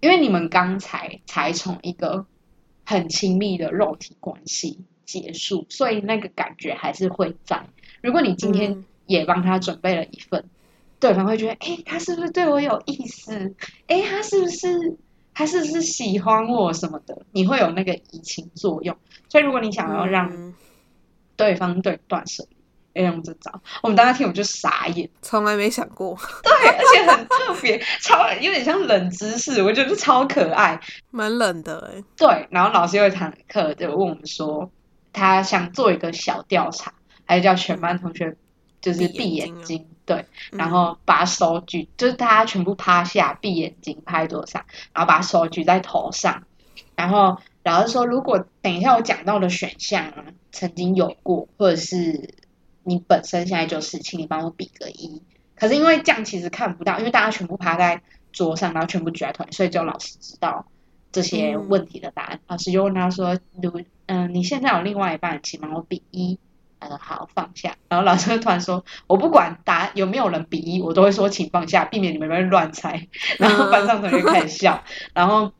[0.00, 2.26] 因为你们刚才才从一个
[2.84, 7.66] 很亲密的肉体关系结束，所以那个感觉还是会在。
[8.02, 10.44] 如果你今天也帮他准备了一份。
[10.98, 13.54] 对方会觉得，哎，他是不是对我有意思？
[13.86, 14.98] 哎，他是不是，
[15.32, 17.22] 他是不是喜欢我什么的？
[17.32, 18.94] 你会有那个移情作用。
[19.30, 20.52] 所以，如果你想要让
[21.36, 22.56] 对方对断舍离，
[22.94, 23.50] 要用这招。
[23.82, 26.16] 我们当时听，我就傻眼，从来没想过。
[26.42, 32.02] 对，而且很特别，超有点像冷知识，我觉得超可爱，蛮冷的哎。
[32.16, 34.70] 对，然后老师有一堂课就问我们说，
[35.12, 36.92] 他想做一个小调查，
[37.24, 38.36] 还是叫全班同学
[38.80, 39.86] 就是闭眼睛。
[40.06, 46.42] 对，然后把手举，就是大家全部趴下，闭眼睛，趴在桌上，然后把手举在头上，
[46.96, 52.34] 然后老师说，如果等一下我讲到的选项啊，曾经有过，或者是
[52.84, 55.22] 你本身现在就是，请你帮我比个一。
[55.56, 60.66] 可是因为这样其实看不到，因为大家全部趴在桌上，然后全部举在头，所以只有老师知道
[61.12, 62.40] 这些问题的答案。
[62.46, 66.38] 老师就问他说，如嗯，你现在有另外一半，请帮我比一。
[66.82, 73.06] 他说好放下，然后老师突然说：“我不管答有没有人比一，我都会说请放下，避免你们在乱猜。
[73.38, 74.82] ”然后班上同学开始笑。
[75.12, 75.52] 然后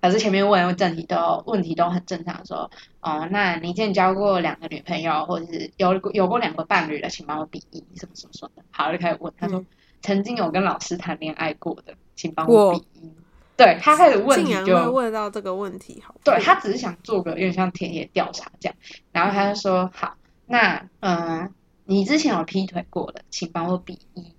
[0.00, 9.32] 老师前面问问题都问题都很正常，说：“哦，那你之前交过两个女朋友，或者是有有过两个伴侣的，请帮我比一，什么什么什么的。”好，就开始问。
[9.38, 9.64] 他说
[10.02, 13.12] ：“曾经有跟老师谈恋爱过的，请帮我比一。”
[13.56, 18.76] 对他开始问题就问到这个问题，好，对他只是想做个有点像田野调查这样，
[19.12, 20.14] 然后他就说：“好。”
[20.52, 21.52] 那嗯，
[21.84, 24.34] 你之前有劈腿过的，请帮我比一，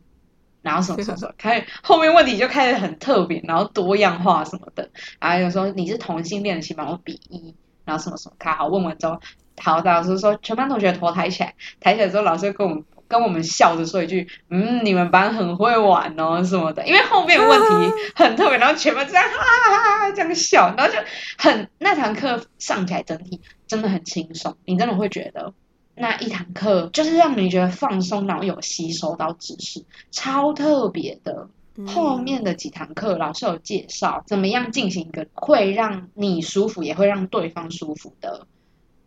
[0.62, 9.20] 然后什么 什么什么，开始后面问题就开始很特别，然后多样化什么的，然后有时候你是同性恋，请帮我比一，然后什么什么，卡好问完之后，
[9.58, 20.98] 好，老师说全班同学头抬起来，抬起来之后，老师跟我们跟我们笑着说一句，嗯，你们班很会玩哦什么的，因为后面问题 很特别，然后全班这样哈哈哈哈这样笑，然后就
[21.38, 25.54] 很那堂课上起来整体真的很轻松，你真的会觉得。
[26.02, 31.48] 那一堂课就是让你觉得放松，然后有吸收到知识，超特别的。
[31.88, 38.46] 后面的几堂课老师有介绍怎么样进行一个会让你舒服，也会让对方舒服的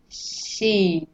[0.09, 1.07] 性。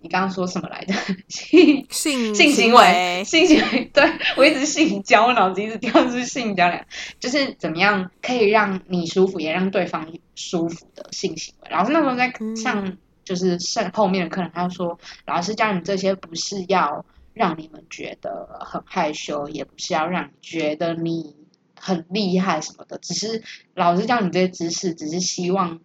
[0.00, 0.94] 你刚刚说什么来着？
[1.28, 3.84] 性性性行为，性行为。
[3.92, 4.04] 对
[4.36, 6.84] 我一直性交，我脑子一直跳出性交两，
[7.18, 11.70] 就是怎么样可以让你舒服，也让对方舒服的性行为。
[11.70, 12.98] 老师那时候在上。
[13.28, 21.36] 就是剩后面的客人，他说：“老师教你这些不是要让你们觉得很害羞，也不是要让你觉得你
[21.78, 23.42] 很厉害什么的，只是
[23.74, 25.78] 老师教你这些知识，只是希望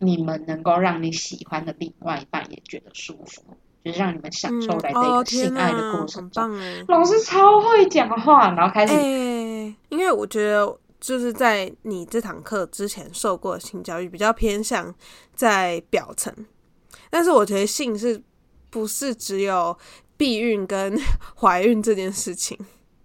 [0.00, 3.44] 你们能够让你喜欢的另外一半也觉得舒服，
[3.84, 6.58] 就是让你们享受在这个性爱的过程中。
[6.88, 8.92] 老师超会讲话，然后开始，
[9.88, 14.92] 因为我觉得就是在你这堂课之前受过的性教育比较偏向
[15.36, 16.34] 在表层。”
[17.10, 18.22] 但是我觉得性是
[18.70, 19.76] 不是只有
[20.16, 20.98] 避孕跟
[21.36, 22.58] 怀孕这件事情？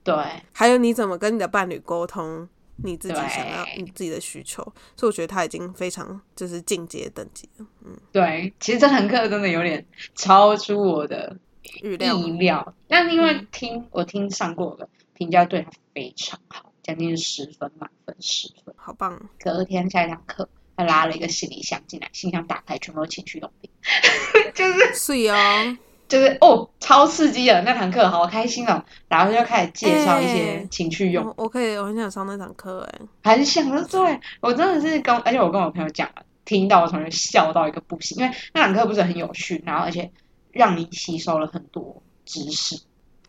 [0.03, 0.15] 对，
[0.51, 4.61] 还有你怎么跟你的伴侣沟通你自己想要你自己的需求，
[4.97, 7.65] 所以我觉得他已经非常就是进阶等级了。
[7.85, 11.37] 嗯，对，其实这堂课真的有点超出我的
[11.81, 12.15] 预料。
[12.15, 19.29] 意料，但因为听我听上过的评价对他非常好，将近十分满分十分，好棒。
[19.39, 20.49] 隔天下一堂课。
[20.75, 23.69] 他拉了一个行李箱进来，行李箱打开，全部都情趣用品，
[24.53, 28.83] 就是是哦，就是哦，超刺激的那堂课，好开心哦。
[29.07, 40.11] 然后就开始介绍一些情趣用，我可以，我很想上那堂课哎，很想的，对我真的是跟，而且我跟我朋友讲了，听到我同学笑到一个不行，因为那堂课不是很有趣，然后而且
[40.51, 42.79] 让你吸收了很多知识。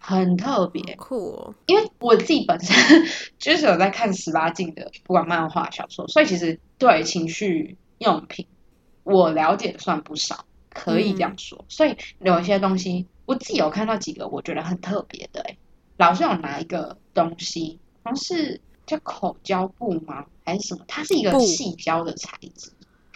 [0.07, 2.77] 很特别酷，因为我自己本身
[3.39, 8.47] 就是有在看十八禁的，不管漫画、小说，所以其实对情绪用品
[9.03, 11.65] 我了解的算不少，可以这样说。
[11.71, 15.41] 所以有一些东西，我自己有看到几个我觉得很特别的。
[15.41, 15.57] 哎，
[15.97, 20.27] 老师有拿一个东西，好像是叫口胶布吗？
[20.45, 20.85] 还是什么？
[20.87, 22.71] 它是一个细胶的材质，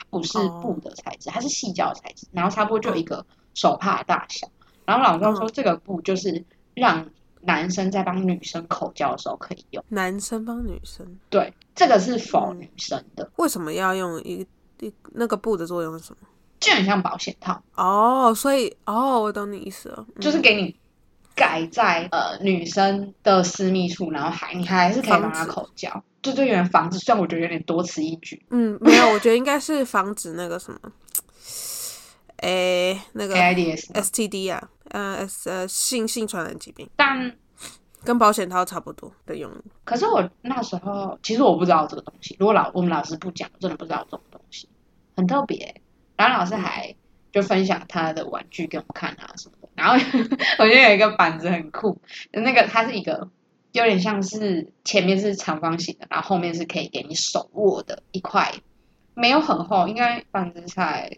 [0.08, 2.26] 不是布的材质，它是细胶的材质。
[2.32, 4.48] 然后差不多就一个手帕大小。
[4.86, 6.46] 然后老师说这个布就是。
[6.78, 7.06] 让
[7.42, 9.84] 男生在帮女生口交的时候可以用。
[9.88, 11.06] 男生帮女生？
[11.28, 13.30] 对，这个是否女生的？
[13.36, 14.46] 为什么要用一
[14.80, 16.26] 一那个布的作用是什么？
[16.60, 20.74] 就很像保险套哦，所以哦，我懂你意思了，就是给你
[21.36, 26.98] 盖在呃女生的私密处，然后还你还是可以帮她口交，就就，有点防止。
[26.98, 28.44] 虽然我觉得有点多此一举。
[28.50, 30.78] 嗯，没有，我觉得应该是防止那个什么，
[32.38, 34.68] 哎，那个 STD 啊。
[34.90, 37.36] 呃呃，性性传染疾病，但
[38.04, 39.50] 跟保险套差不多的用。
[39.84, 44.68] 可是我那时候其实我不知道这个东西，如果老我们老师不讲，真的不知道这种东西，
[45.16, 45.80] 很特别。
[46.16, 46.94] 然后老师还
[47.32, 49.68] 就分享他的玩具给我们看啊什么的。
[49.74, 49.94] 然后
[50.58, 52.00] 我觉得有一个板子很酷，
[52.32, 53.28] 那个它是一个
[53.72, 58.54] 有点像是前面是长方形的，然后后面是可以给你手握的一块，
[59.14, 61.10] 没有很厚，应该板子才。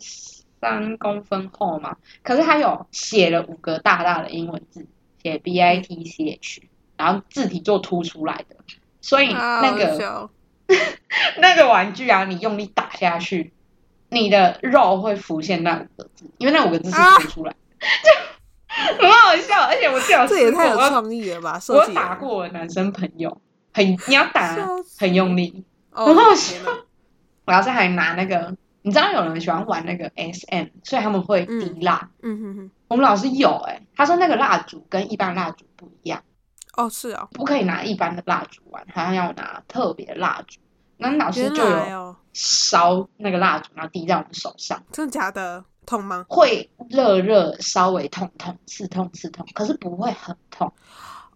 [0.61, 4.86] 三公分厚嘛，可是它有写了五个大大的英文字，
[5.22, 6.62] 写 B I T C H，
[6.96, 8.56] 然后字体做凸出来的，
[9.00, 10.30] 所以那个
[11.38, 13.52] 那个玩具啊，你用力打下去，
[14.11, 18.11] 你的肉会浮现那五个字，因为那五个字是凸出来，就
[19.02, 21.61] 很好笑，而且我最好这也太有创意了吧！
[21.68, 23.40] 我打过我男生朋友，
[23.72, 24.56] 很你要打
[24.98, 26.56] 很用力，很好笑。
[27.46, 32.11] 我要是还拿那个，你知道有人喜欢玩那个 SM，所以他们会滴蜡。
[32.22, 36.22] 嗯哼哼，我们老师有哎，他说那个蜡烛跟一般蜡烛不一样。
[36.76, 40.61] 哦，是啊，不可以拿一般的蜡烛玩，好像要拿特别的蜡烛。
[40.97, 44.83] 那老师就有烧那个蜡烛，然后滴在我们手上。
[44.93, 45.64] 真的假的？
[45.87, 46.24] 痛吗？
[46.28, 50.72] 会热热，稍微痛痛，刺痛刺痛，可是不会很痛，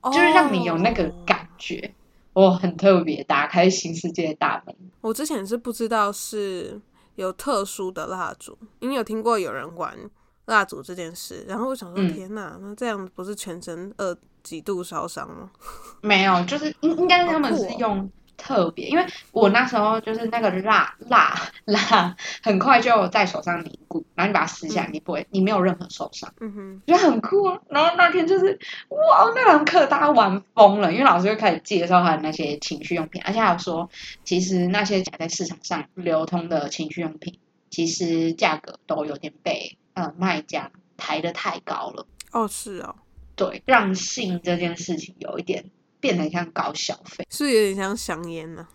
[0.04, 1.92] 就是让你有那个感觉。
[2.34, 4.76] 哦，很特别，打开新世界的大门。
[5.00, 6.80] 我之前是不知道是
[7.16, 9.98] 有特殊的蜡烛，因为有听过有人玩
[10.46, 15.50] 蜡烛这件事，然后我想说，天哪，那这样不是全身二几度烧伤吗？
[16.02, 18.10] 没有，就是应应该是他们是用。
[18.36, 21.34] 特别，因为我那时候就是那个蜡蜡
[21.66, 27.58] 蜡，很快就在手上凝固，然后你把它撕下来，你不会，你没有任何受伤，嗯哼，觉得很酷啊。
[27.68, 28.58] 然后那天就是
[28.88, 33.88] 哇，那堂课大家玩疯了，因为老师就开始介绍他的那些情趣用品，而且还有说，
[34.24, 37.38] 其实那些在市场上流通的情趣用品，
[37.70, 42.06] 其实价格都有点被呃卖家抬得太高了。
[42.32, 42.96] 哦，是哦，
[43.36, 45.64] 对，让性这件事情有一点。
[46.04, 48.68] 变得像高消费，是有点像香烟呢。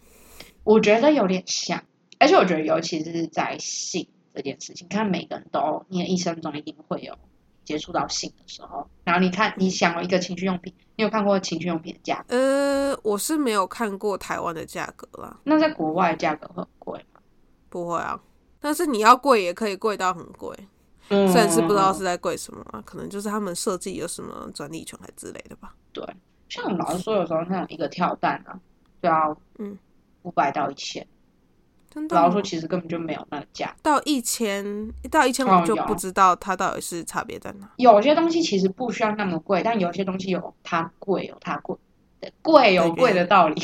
[0.64, 1.84] 我觉得有点像，
[2.18, 7.16] 而且我觉得尤其是在性这件事情，看每个人都你的一生中一定会有
[7.64, 8.90] 接触到性的时候。
[9.04, 12.26] 然后你看，你想一个情趣用品，你有看过情趣用品的价？
[12.30, 15.40] 呃，我是没有看过台湾的价格啦。
[15.44, 17.22] 那在国外价格会很贵吗？
[17.70, 18.20] 不会啊，
[18.60, 20.58] 但是你要贵也可以贵到很贵。
[21.10, 25.76] 虽然是不知道是在贵什么啊，可能就是他们设计有什么专利权还之类的吧。
[25.94, 26.04] 对。
[26.50, 28.60] 像我们老师说，有时候那种一个跳蛋啊，
[29.02, 29.78] 就要嗯
[30.24, 31.06] 五百到一千，
[31.90, 32.16] 真的。
[32.16, 37.72] 老师说其实根本就没有那个价，到一千到一千我就不知道它到底是差别在哪。
[37.78, 41.78] 有些东西其实不需要那么贵，但有些东西有它贵有它贵，
[42.42, 43.62] 贵有贵的道理。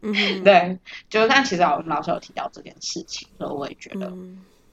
[0.00, 0.12] 嗯，
[0.42, 0.78] 对，
[1.10, 4.06] 就是但其实我们老师有提到这件事情，所以我也觉得，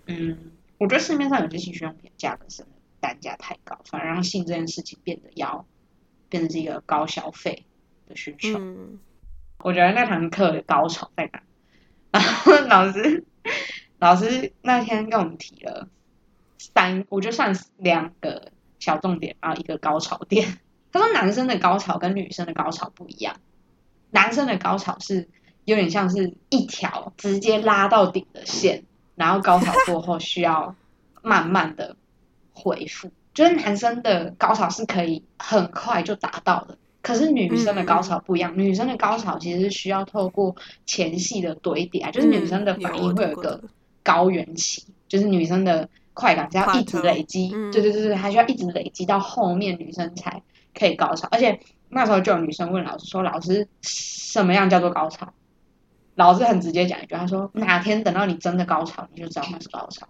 [0.08, 0.38] 嗯，
[0.78, 2.66] 我觉得市面上有些情趣用品价格是
[3.00, 5.66] 单价太高，反而让性这件事情变得要。
[6.30, 7.66] 变成是一个高消费
[8.08, 8.58] 的需求。
[8.58, 9.00] 嗯，
[9.60, 11.42] 我觉得那堂课的高潮在哪？
[12.12, 13.26] 然后老师
[14.00, 15.88] 老师那天跟我们提了
[16.58, 20.60] 三，我就算两个小重点，然后一个高潮点。
[20.92, 23.36] 他说男生的高潮跟女生的高潮不一样，
[24.10, 25.30] 男生的高潮是
[25.66, 30.76] 有点像是一条直接拉到顶的线，然后高潮过后需要
[31.22, 31.96] 慢慢的
[32.54, 33.12] 恢复。
[33.34, 38.58] 就是男生的高潮是可以很快就达到的，可是女生的高潮不一样。
[38.58, 40.56] 女生的高潮其实是需要透过
[40.86, 43.62] 前戏的堆叠啊，就是女生的反应会有一个
[44.04, 50.42] 高原期，就是女生的快感是要一直累积，对对对对，还需要一直累积到后面女生才
[50.78, 51.28] 可以高潮。
[51.32, 55.32] 而且那时候就有女生问老师说：“老师，什么样叫做高潮？”
[56.16, 60.06] 老师很直接讲一句，他说：“哪天等到你真的高潮，你就知道那是高潮。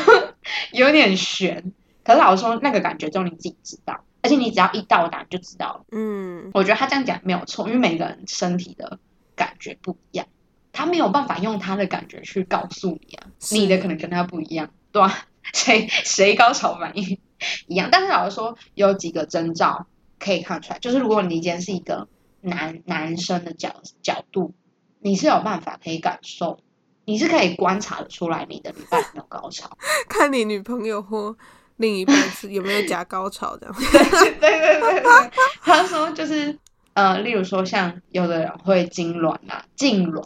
[0.72, 1.72] ”有点悬。
[2.04, 5.84] 可是老师说那个感觉只有你自己知道，而且你只要一到达就知道了。
[5.92, 8.98] 嗯，我觉得他这样讲没有错，因为每个人身体的
[9.36, 10.26] 感觉不一样，
[10.72, 15.26] 他没有办法用他的感觉去告诉你啊，你的可能跟他不一样，对吧？
[15.52, 17.18] 谁谁高潮反应
[17.66, 17.88] 一样？
[17.90, 19.86] 但是老师说有几个征兆
[20.18, 22.08] 可以看出来，就是如果你今天是一个
[22.40, 24.54] 男男生的角角度，
[25.00, 26.60] 你是有办法可以感受，
[27.04, 29.76] 你是可以观察的出来你的女伴有没有高潮，
[30.08, 31.36] 看你女朋友或。
[31.82, 33.74] 另一半是有没有假高潮这样？
[34.40, 35.30] 对对对对，
[35.60, 36.56] 他说就是
[36.94, 40.22] 呃，例如说像有的人会痉挛啊，痉挛，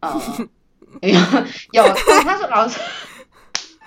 [0.00, 0.20] 呃，
[1.00, 1.14] 有
[1.72, 1.94] 有，
[2.24, 2.80] 他说老师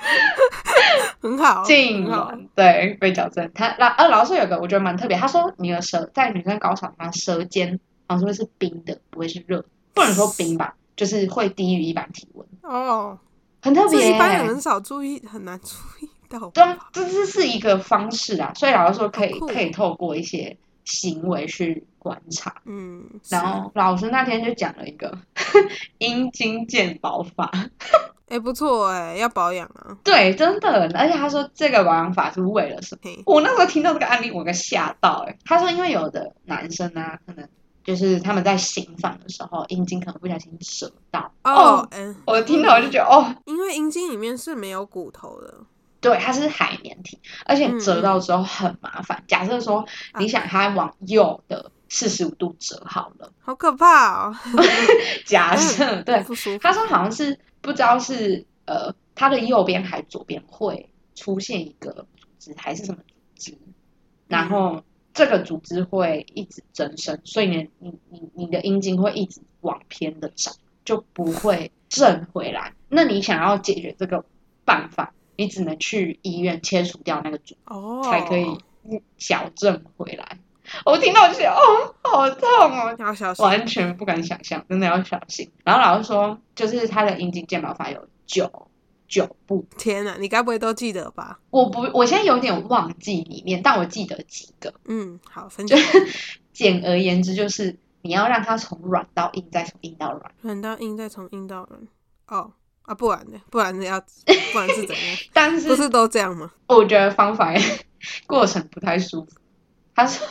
[1.21, 3.51] 很好，痉挛，对，被矫正。
[3.53, 13.19] 他老呃老师有个我觉得蛮特别，他说你的舌在女生高潮，她舌尖好像会是冰的，不会是热，不能说冰吧，就是会低于一般体温哦，
[13.61, 16.09] 很特别，一般人很少注意，很难注意。
[16.53, 25.17] 对啊，这这是一个方式啊，所以老师说可以可以透过一些行为去观察，嗯，然后老师那天就讲了一个
[25.99, 27.51] 阴茎健保法，
[28.27, 33.11] 哎，不错哎，要保养啊，对，真的，而且他说这个保养法是为了什么？
[33.25, 37.47] 我那时候听到这个案例，我给吓到哎，他说因为有的男生啊，可能
[37.83, 45.53] 就是他们在行房的时候，阴茎可能不小心折到，哦，嗯，我听到我就觉得哦，因为阴茎里面是没有骨头的。
[46.01, 49.23] 对，它是海绵体，而且折到之后很麻烦。
[49.27, 49.85] 假设说
[50.17, 54.35] 你想它往右的四十五度折好了，好可怕哦！
[55.25, 56.25] 假设对，
[56.59, 62.97] 他说好像是不知道是呃，它的右边还左边会出现一个组织还是什么
[63.35, 63.57] 组织，
[64.27, 64.83] 然后
[65.13, 72.73] 这个组织会一直增生，所以你你你你的阴茎会一直往偏的长，就不会 正回来。
[72.87, 74.23] 那你想要解决这个
[74.63, 78.45] 办法，你只能去医院切除掉那个组，哦，才可以
[79.17, 80.37] 矫正回来。
[80.85, 83.43] 我听到就觉得哦，好痛哦，要小心。
[83.43, 85.49] 完全不敢想象，真的要小心。
[85.63, 88.69] 然后老师说，就是他的阴茎健保法有九
[89.07, 91.39] 九步，天哪，你该不会都记得吧？
[91.49, 94.71] 我不，我现在有点忘记里面，但我记得几个。
[94.85, 96.01] 嗯，好，分就享。
[96.53, 100.31] 简而言之，就是你要让它从软到硬，再从硬到软。
[100.41, 101.87] 软到硬，再从硬到软。
[102.27, 102.53] 哦
[102.91, 103.39] 啊，不然呢？
[103.49, 103.85] 不然呢？
[103.85, 103.99] 要
[104.51, 105.17] 不然是怎样？
[105.31, 106.51] 但是不是都这样吗？
[106.67, 107.53] 我觉得方法
[108.27, 109.31] 过程不太舒服。
[109.95, 110.27] 他说，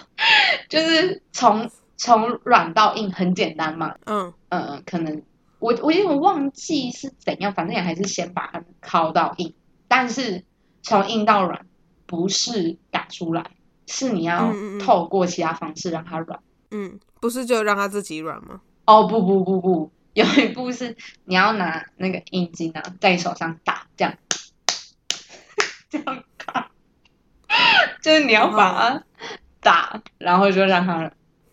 [0.69, 3.95] 就是从从软到硬很简单嘛。
[4.05, 5.23] 嗯呃，可能
[5.59, 9.55] 我我有点忘记是怎样，反正也还是先把它敲到硬。
[9.89, 10.45] 但是
[10.83, 11.65] 从硬到软
[12.07, 13.45] 不是打出来，
[13.87, 16.39] 是你要嗯嗯嗯透过其他方式让它软。
[16.73, 18.61] 嗯，不是就让它自己软吗？
[18.87, 24.15] 哦不不不不，有一步是你要拿那个阴茎啊，在你手上打，这样
[25.89, 26.71] 这样打，
[28.03, 29.05] 就是你要把它
[29.61, 31.11] 打，然后就让它，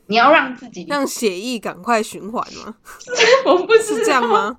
[0.07, 2.75] 你要让自己，让血液赶快循环吗？
[3.45, 4.27] 我不是这样？
[4.27, 4.57] 吗？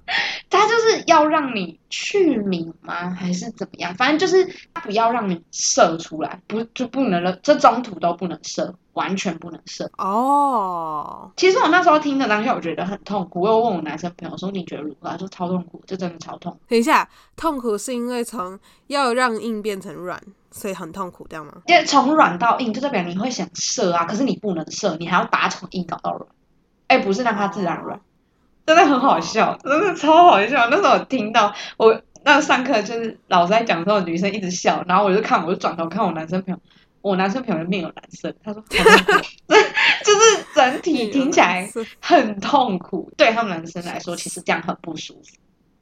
[0.51, 3.11] 它就是要让你去敏吗？
[3.11, 3.95] 还是怎么样？
[3.95, 9.89] 反正就是它不要让你射出来，不就不能了，这中途都不能射，完全不能射。
[9.97, 13.43] 哦，其实我那时候听的当下，我觉得很痛苦。
[13.43, 16.59] 我又问我男生朋友说：“你觉得如何？”他说：“超痛苦，这真的超痛。
[16.67, 20.21] 等一下，痛苦是因为从要让硬变成软，
[20.51, 21.53] 所以很痛苦，这样吗？
[21.67, 26.27] 因为从软到硬，就代表你会想射啊，可是你不能射，你还要把它从硬搞到软。
[26.89, 28.01] 哎，不是让它自然软，
[28.67, 30.69] 真的很好笑，真的超好笑。
[30.71, 36.61] 那时候我听到我那上课就是老师在讲的时候，女生一直笑，然后我就看，我就转头看我男生朋友，
[37.01, 41.71] 我男生朋友的面有男生，他说 就是整体听起来
[42.01, 45.37] 很痛苦，对他们男生来说，其实这样很不舒服。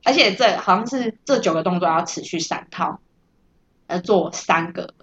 [0.05, 3.01] 而且这好像是这九个动作要持续三套，
[3.89, 4.95] 呃，做三个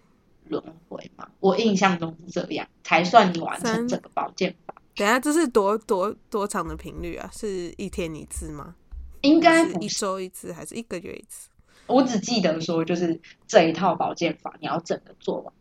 [0.45, 1.27] 轮回嘛。
[1.39, 4.73] 我印象中是这样，才算你完成整个保健法。
[4.95, 7.29] 等下，这是多多多长的频率啊？
[7.33, 8.75] 是一天一次吗？
[9.21, 11.49] 应该是一，周一次，还是一个月一次？
[11.87, 15.53] 我只记得说，就是这一套保健法你要整个做完，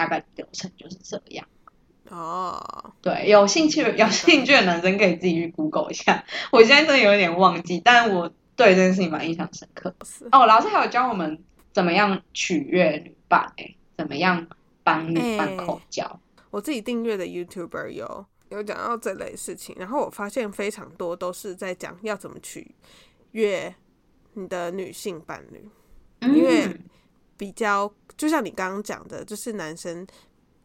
[0.00, 1.46] 大概流程就是这样。
[2.08, 6.24] 哦，对，有兴趣有兴趣的男生可以自己去 Google 一下。
[6.50, 9.94] 我现在真的有点忘记，但我对这件事情蛮印象深刻。
[10.32, 11.38] 哦，老师还有教我们
[11.72, 14.46] 怎么样取悦女伴、欸，怎么样
[14.82, 16.18] 帮女伴口交。
[16.50, 22.74] 我自己订阅的 YouTuber 有有讲到这类事情，然后我发现非常多都是在讲要怎么取
[23.32, 23.72] 悦
[24.32, 25.68] 你的女性伴侣，
[26.22, 26.80] 因为嗯
[27.40, 30.06] 比较就像你刚刚讲的，就是男生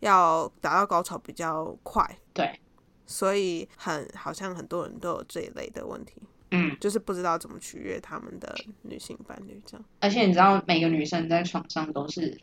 [0.02, 2.60] 要达到高潮比较快，对，
[3.06, 6.22] 所以很好像很多人都有这一类的问题，
[6.52, 9.86] 嗯，就是不知道怎么取悦他们的女性伴侣，这样。
[10.02, 12.38] 而且你知道，每个女生在床上都是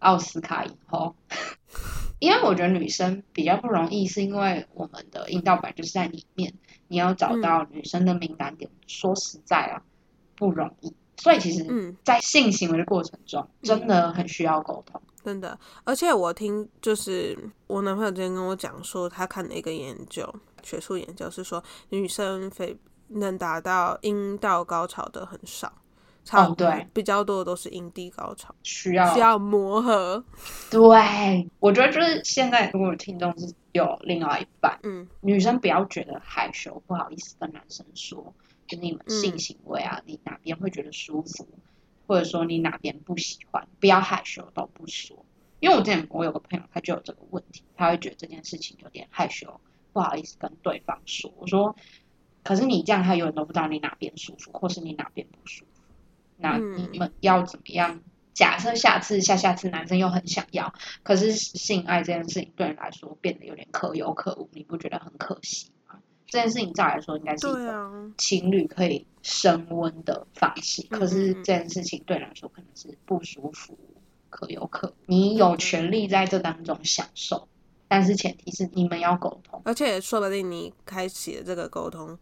[0.00, 1.16] 奥斯卡影后，
[2.20, 6.52] 因为我觉得女生比较不容易，是因为我们的阴道本就是在里面，
[6.88, 9.82] 你要找到女生的敏感点，说实在啊，
[10.36, 10.94] 不容易。
[11.18, 15.00] 所以其实，嗯，在性行为的过程中，真的很需要沟通。
[15.22, 22.74] 真的，而且我听就是我男朋友之前跟我讲说，他看了一个研究，学术研究是说女生非
[23.08, 25.70] 能达到阴道高潮的很少，
[26.24, 30.22] 超哦对，比较多的都是阴蒂高潮，需要需要磨合。
[30.70, 38.32] 对，我觉得就是现在，如果听众是有另外一半，嗯女生不要觉得害羞，不好意思跟男生说，
[38.68, 41.48] 就是你们性嗯行为啊，你哪边会觉得舒服，
[42.06, 45.24] 或者说你哪边不喜欢，不要害羞都不说。
[45.58, 49.60] 因为我之前我有个朋友，他就有这个问题，他会觉得这件事情有点害羞，
[49.92, 51.32] 不好意思跟对方说。
[51.38, 51.74] 我说，
[52.44, 55.82] 可是你这样，他永远都不知道你哪边舒服，或是你哪边不舒服。
[56.36, 58.00] 那嗯你们要怎么样？
[58.34, 65.77] 假设下次、下下次男生又很想要，可是性爱这件事情对你来说变得有点可有可无，你不觉得很可惜吗？
[66.28, 73.76] 这件事情照来说应该是一情侣可以升温的方式，嗯可是这件事情对你来说可能是不舒服、
[74.28, 74.94] 可有可无。
[75.06, 77.48] 你有权利在这当中享受，
[77.88, 79.60] 但是前提是你们要沟通。
[79.64, 82.16] 而且说不定你开启了这个沟通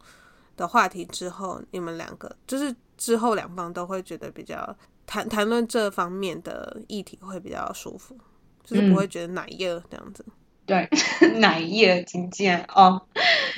[0.57, 8.16] 的话题之后，你们两个就是之后两方都会觉得比较谈谈论这方面的议题会比较舒服，
[8.62, 10.24] 就是不会觉得奶热这样子。
[10.67, 10.89] 对，
[11.39, 13.01] 奶液经验哦，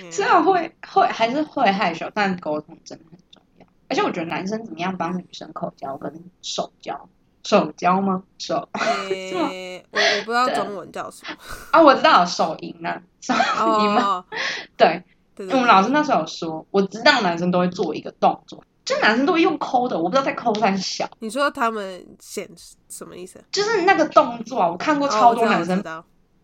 [0.00, 3.66] 嗯虽然会会还是会害羞，但沟通真的很重要。
[3.88, 7.08] 而且我觉得男生怎么样帮女生口交跟手交
[7.42, 8.22] 手交吗？
[8.38, 8.68] 手
[9.08, 11.34] 诶、 我我不知道中文叫什么。
[11.70, 14.24] 啊，我知道手淫啊，手你们哦，
[14.76, 15.02] 对，
[15.34, 22.46] 对对我们老师那时候有说，我知道男生都会做一个动作，就男生都会用抠的，我不知道在抠三小，你说他们显
[22.90, 23.42] 什么意思？
[23.50, 25.82] 就是那个动作啊，我看过哦超多男生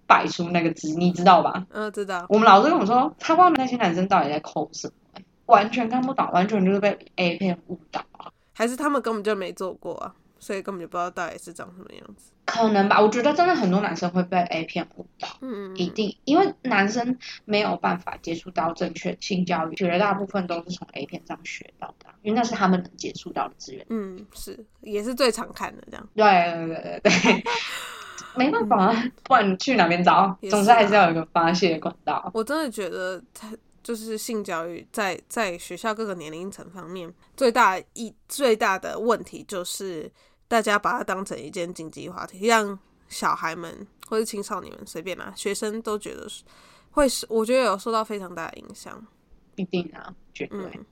[0.07, 1.67] 摆出那个姿，你知道吧？
[1.71, 2.27] 嗯，知道。
[2.29, 8.33] 我们老师跟我说，他问那些男生到底在抠什么、欸完全看不懂，完全就是被 A 片误导啊。
[8.55, 12.33] 还是他们根本就没做过啊，所以根本就不知道到底是长什么样子。
[12.47, 23.85] 可能吧，我觉得真的很多男生会被 A 片误导，嗯，一定，因为男生没有办法接触到正确性教育，绝大部分都是从 A 片上学到的啊，因为那是他们能接触到的资源。
[23.91, 26.09] 嗯，是，也是最常看的这样。
[26.15, 26.25] 对
[26.67, 27.45] 对对对对，
[28.37, 30.13] 没办法啊， 不然你去哪边找？
[30.13, 32.31] 啊总之还是要有一个发泄管道。
[32.35, 40.11] 我真的觉得他就是性教育在在学校各个年龄层方面最大一最大的问题就是
[40.49, 42.79] 大家把它当成一件禁忌话题，让
[43.09, 46.27] 小孩们或者青少年们随便啦，学生都觉得
[46.91, 49.05] 会是我觉得有受到非常大的影响。
[49.57, 50.59] 一定啊，绝对。
[50.59, 50.85] 嗯，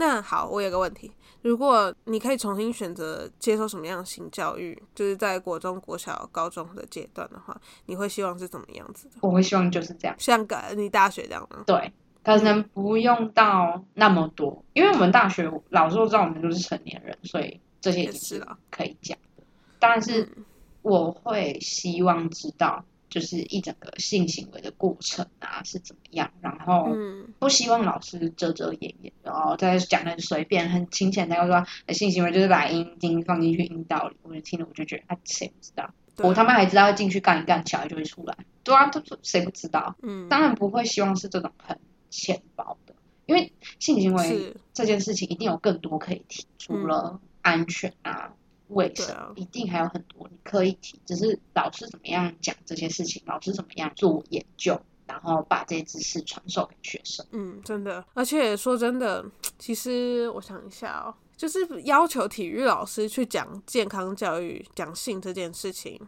[0.00, 9.16] 那好，我有个问题，如果你可以重新选择接受什么样的性教育，就是在国中、国小、高中的阶段的话，你会希望是怎么样子的？
[9.20, 10.16] 我会希望就是这样。
[10.18, 11.64] 像个你大学这样吗？
[11.66, 11.92] 对，
[12.24, 19.44] 可能不用到那么多，因为我们大学老师都知道我们都是成年人，所以这些也是可以讲的。
[19.78, 20.44] 但是嗯
[20.80, 27.34] 我会希望知道，就是一整个性行为的过程啊是怎么样，然后嗯。
[27.38, 35.92] 不希望老师遮遮掩掩，然后再讲的随便很浅浅的，要说呃性行为就是把阴茎放进去阴道里，我就听了我就觉得啊谁不知道？
[36.18, 38.36] 我他妈还知道进去干一干，小孩就会出来。
[38.62, 39.96] 对啊，这这谁不知道？
[40.02, 41.78] 嗯，当然不会希望是这种很
[42.10, 42.94] 浅薄的，
[43.26, 44.56] 因为性行为是。
[44.72, 48.32] 这件事情一定有更多可以提，除了安全啊、
[48.70, 51.00] 卫生，一定还有很多你可以提。
[51.06, 57.24] 只是老师怎么样讲这些事情，老师怎么样做研究，然后把这些知识传授给学生。
[57.32, 59.24] 嗯，真的，而且说真的，
[59.58, 66.00] 其实我想一下哦，就是要求体育老师去讲健康教育、讲性这件事情，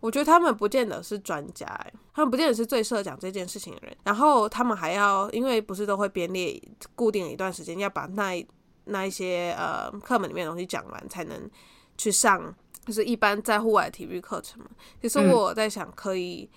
[0.00, 3.96] 我觉得他们不见得是专家，哎，他们不见得是最适合讲这件事情的人。
[4.04, 6.60] 然后他们还要，因为不是都会编列
[6.94, 8.46] 固定一段时间，要把那一
[8.86, 11.48] 那一些呃课本里面的东西讲完，才能
[11.96, 14.68] 去上，就是一般在户外的体育课程嘛。
[15.00, 16.48] 其实嗯我在想，可以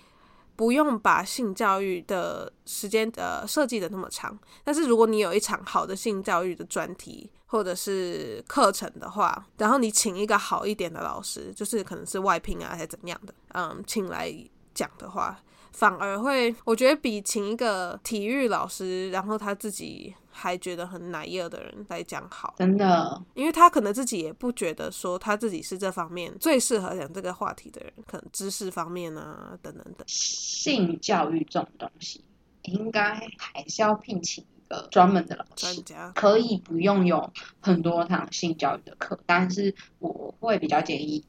[0.54, 14.34] 不用把性教育的时间呃设计的那么长，但是如果你有一场好的性教育的专题或者是课程的话，然后你请一个好一点的老师，就是可能是外聘啊还是怎么样的，嗯，请来
[14.74, 15.38] 讲的话，
[15.76, 22.54] 反而会我觉得比请一个体育老师，然后他自己还觉得很奶热的人来讲好。
[22.56, 30.06] 真的，因为他可能自己也不觉得说他自己是这方面最适合讲这个话题的人，可能知识方面啊，等等等。
[30.06, 32.24] 性教育这种东西，
[32.62, 35.74] 应该还是要聘请一个专门的老师。
[35.74, 41.22] 专家，可以不用有很多堂性教育的课，但是我会比较建议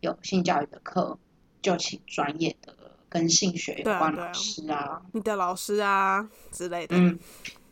[0.00, 1.16] 有性教育的课
[1.62, 2.74] 就请专业的
[3.12, 6.96] 跟性学有关老师啊，你的老师啊之类的。
[6.96, 7.18] 嗯，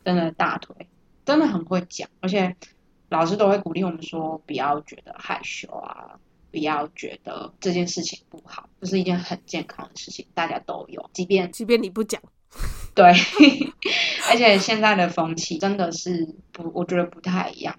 [0.05, 0.75] 真的大腿
[1.25, 2.55] 真的很会讲，而且
[3.09, 6.19] 老师都会鼓励我们说不要觉得害羞啊，
[6.51, 12.21] 不要觉得这件事情不好，这是一件很健康的事情，大家都有，即便即便你不讲，
[12.93, 13.05] 对，
[14.29, 17.75] 而且现在的风气真的是不，我觉得不太一样。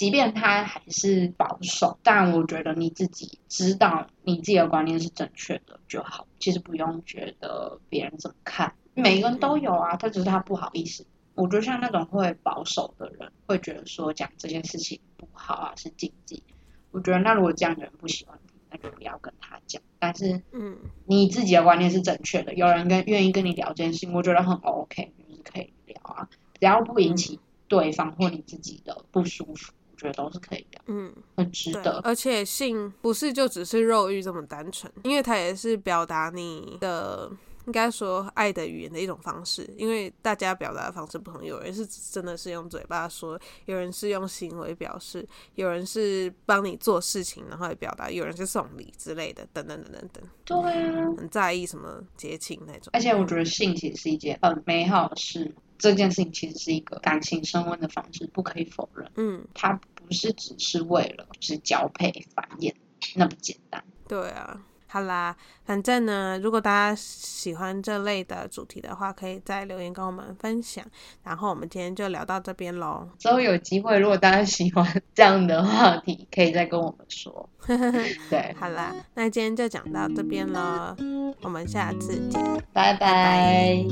[0.00, 6.26] 即便他还是保守，但我觉得你自己知道你自己的观念是正确的就好。
[6.38, 11.06] 其实不用觉得别人怎么看，每个人都有啊，他只是他不好意思。
[11.34, 16.42] 我觉得像那种会保守的人，会觉得说讲这件事情不好啊，是禁忌。
[16.92, 19.82] 我觉得那如果这样的人不喜欢你，那就不要跟他讲。
[19.98, 26.26] 但是嗯，你自己的观念是正确的，有人跟愿意跟你聊这件事情，我觉得很 OK，就是可以聊啊，
[26.58, 27.38] 只要不引起
[27.68, 32.00] 对方或你自己的不舒服，我觉得都是可以的，嗯，很值，得。
[32.04, 37.30] 而且性不是就只是肉欲这么单纯，因为它也是表达你的。
[37.66, 45.24] 应该说爱的语言的一种方式，因为大家表达的方式不同，有人是真的是用嘴巴说，有人是用行为表示，
[45.54, 52.88] 有人是帮你做事情然后来表达，有人是送礼之类的，等等等等等，对啊，很在意什么节庆那种。
[52.92, 59.10] 而且我觉得性其实是一件很美好的事，这件事情其实是一个感情升温的方式，不可以否认。
[59.16, 62.72] 嗯，它不是只是为了就是交配繁衍
[63.16, 63.82] 那么简单。
[64.06, 64.66] 对啊。
[64.92, 70.84] 好啦，反正呢，如果大家喜欢这类的主题的话，可以在留言跟我们分享。
[71.22, 73.08] 然后我们今天就聊到这边喽。
[73.16, 74.84] 之后有机会，如果大家喜欢
[75.14, 77.48] 这样的话题，可以再跟我们说。
[78.28, 80.96] 对，好啦，那今天就讲到这边了，
[81.42, 83.84] 我们下次见，拜拜。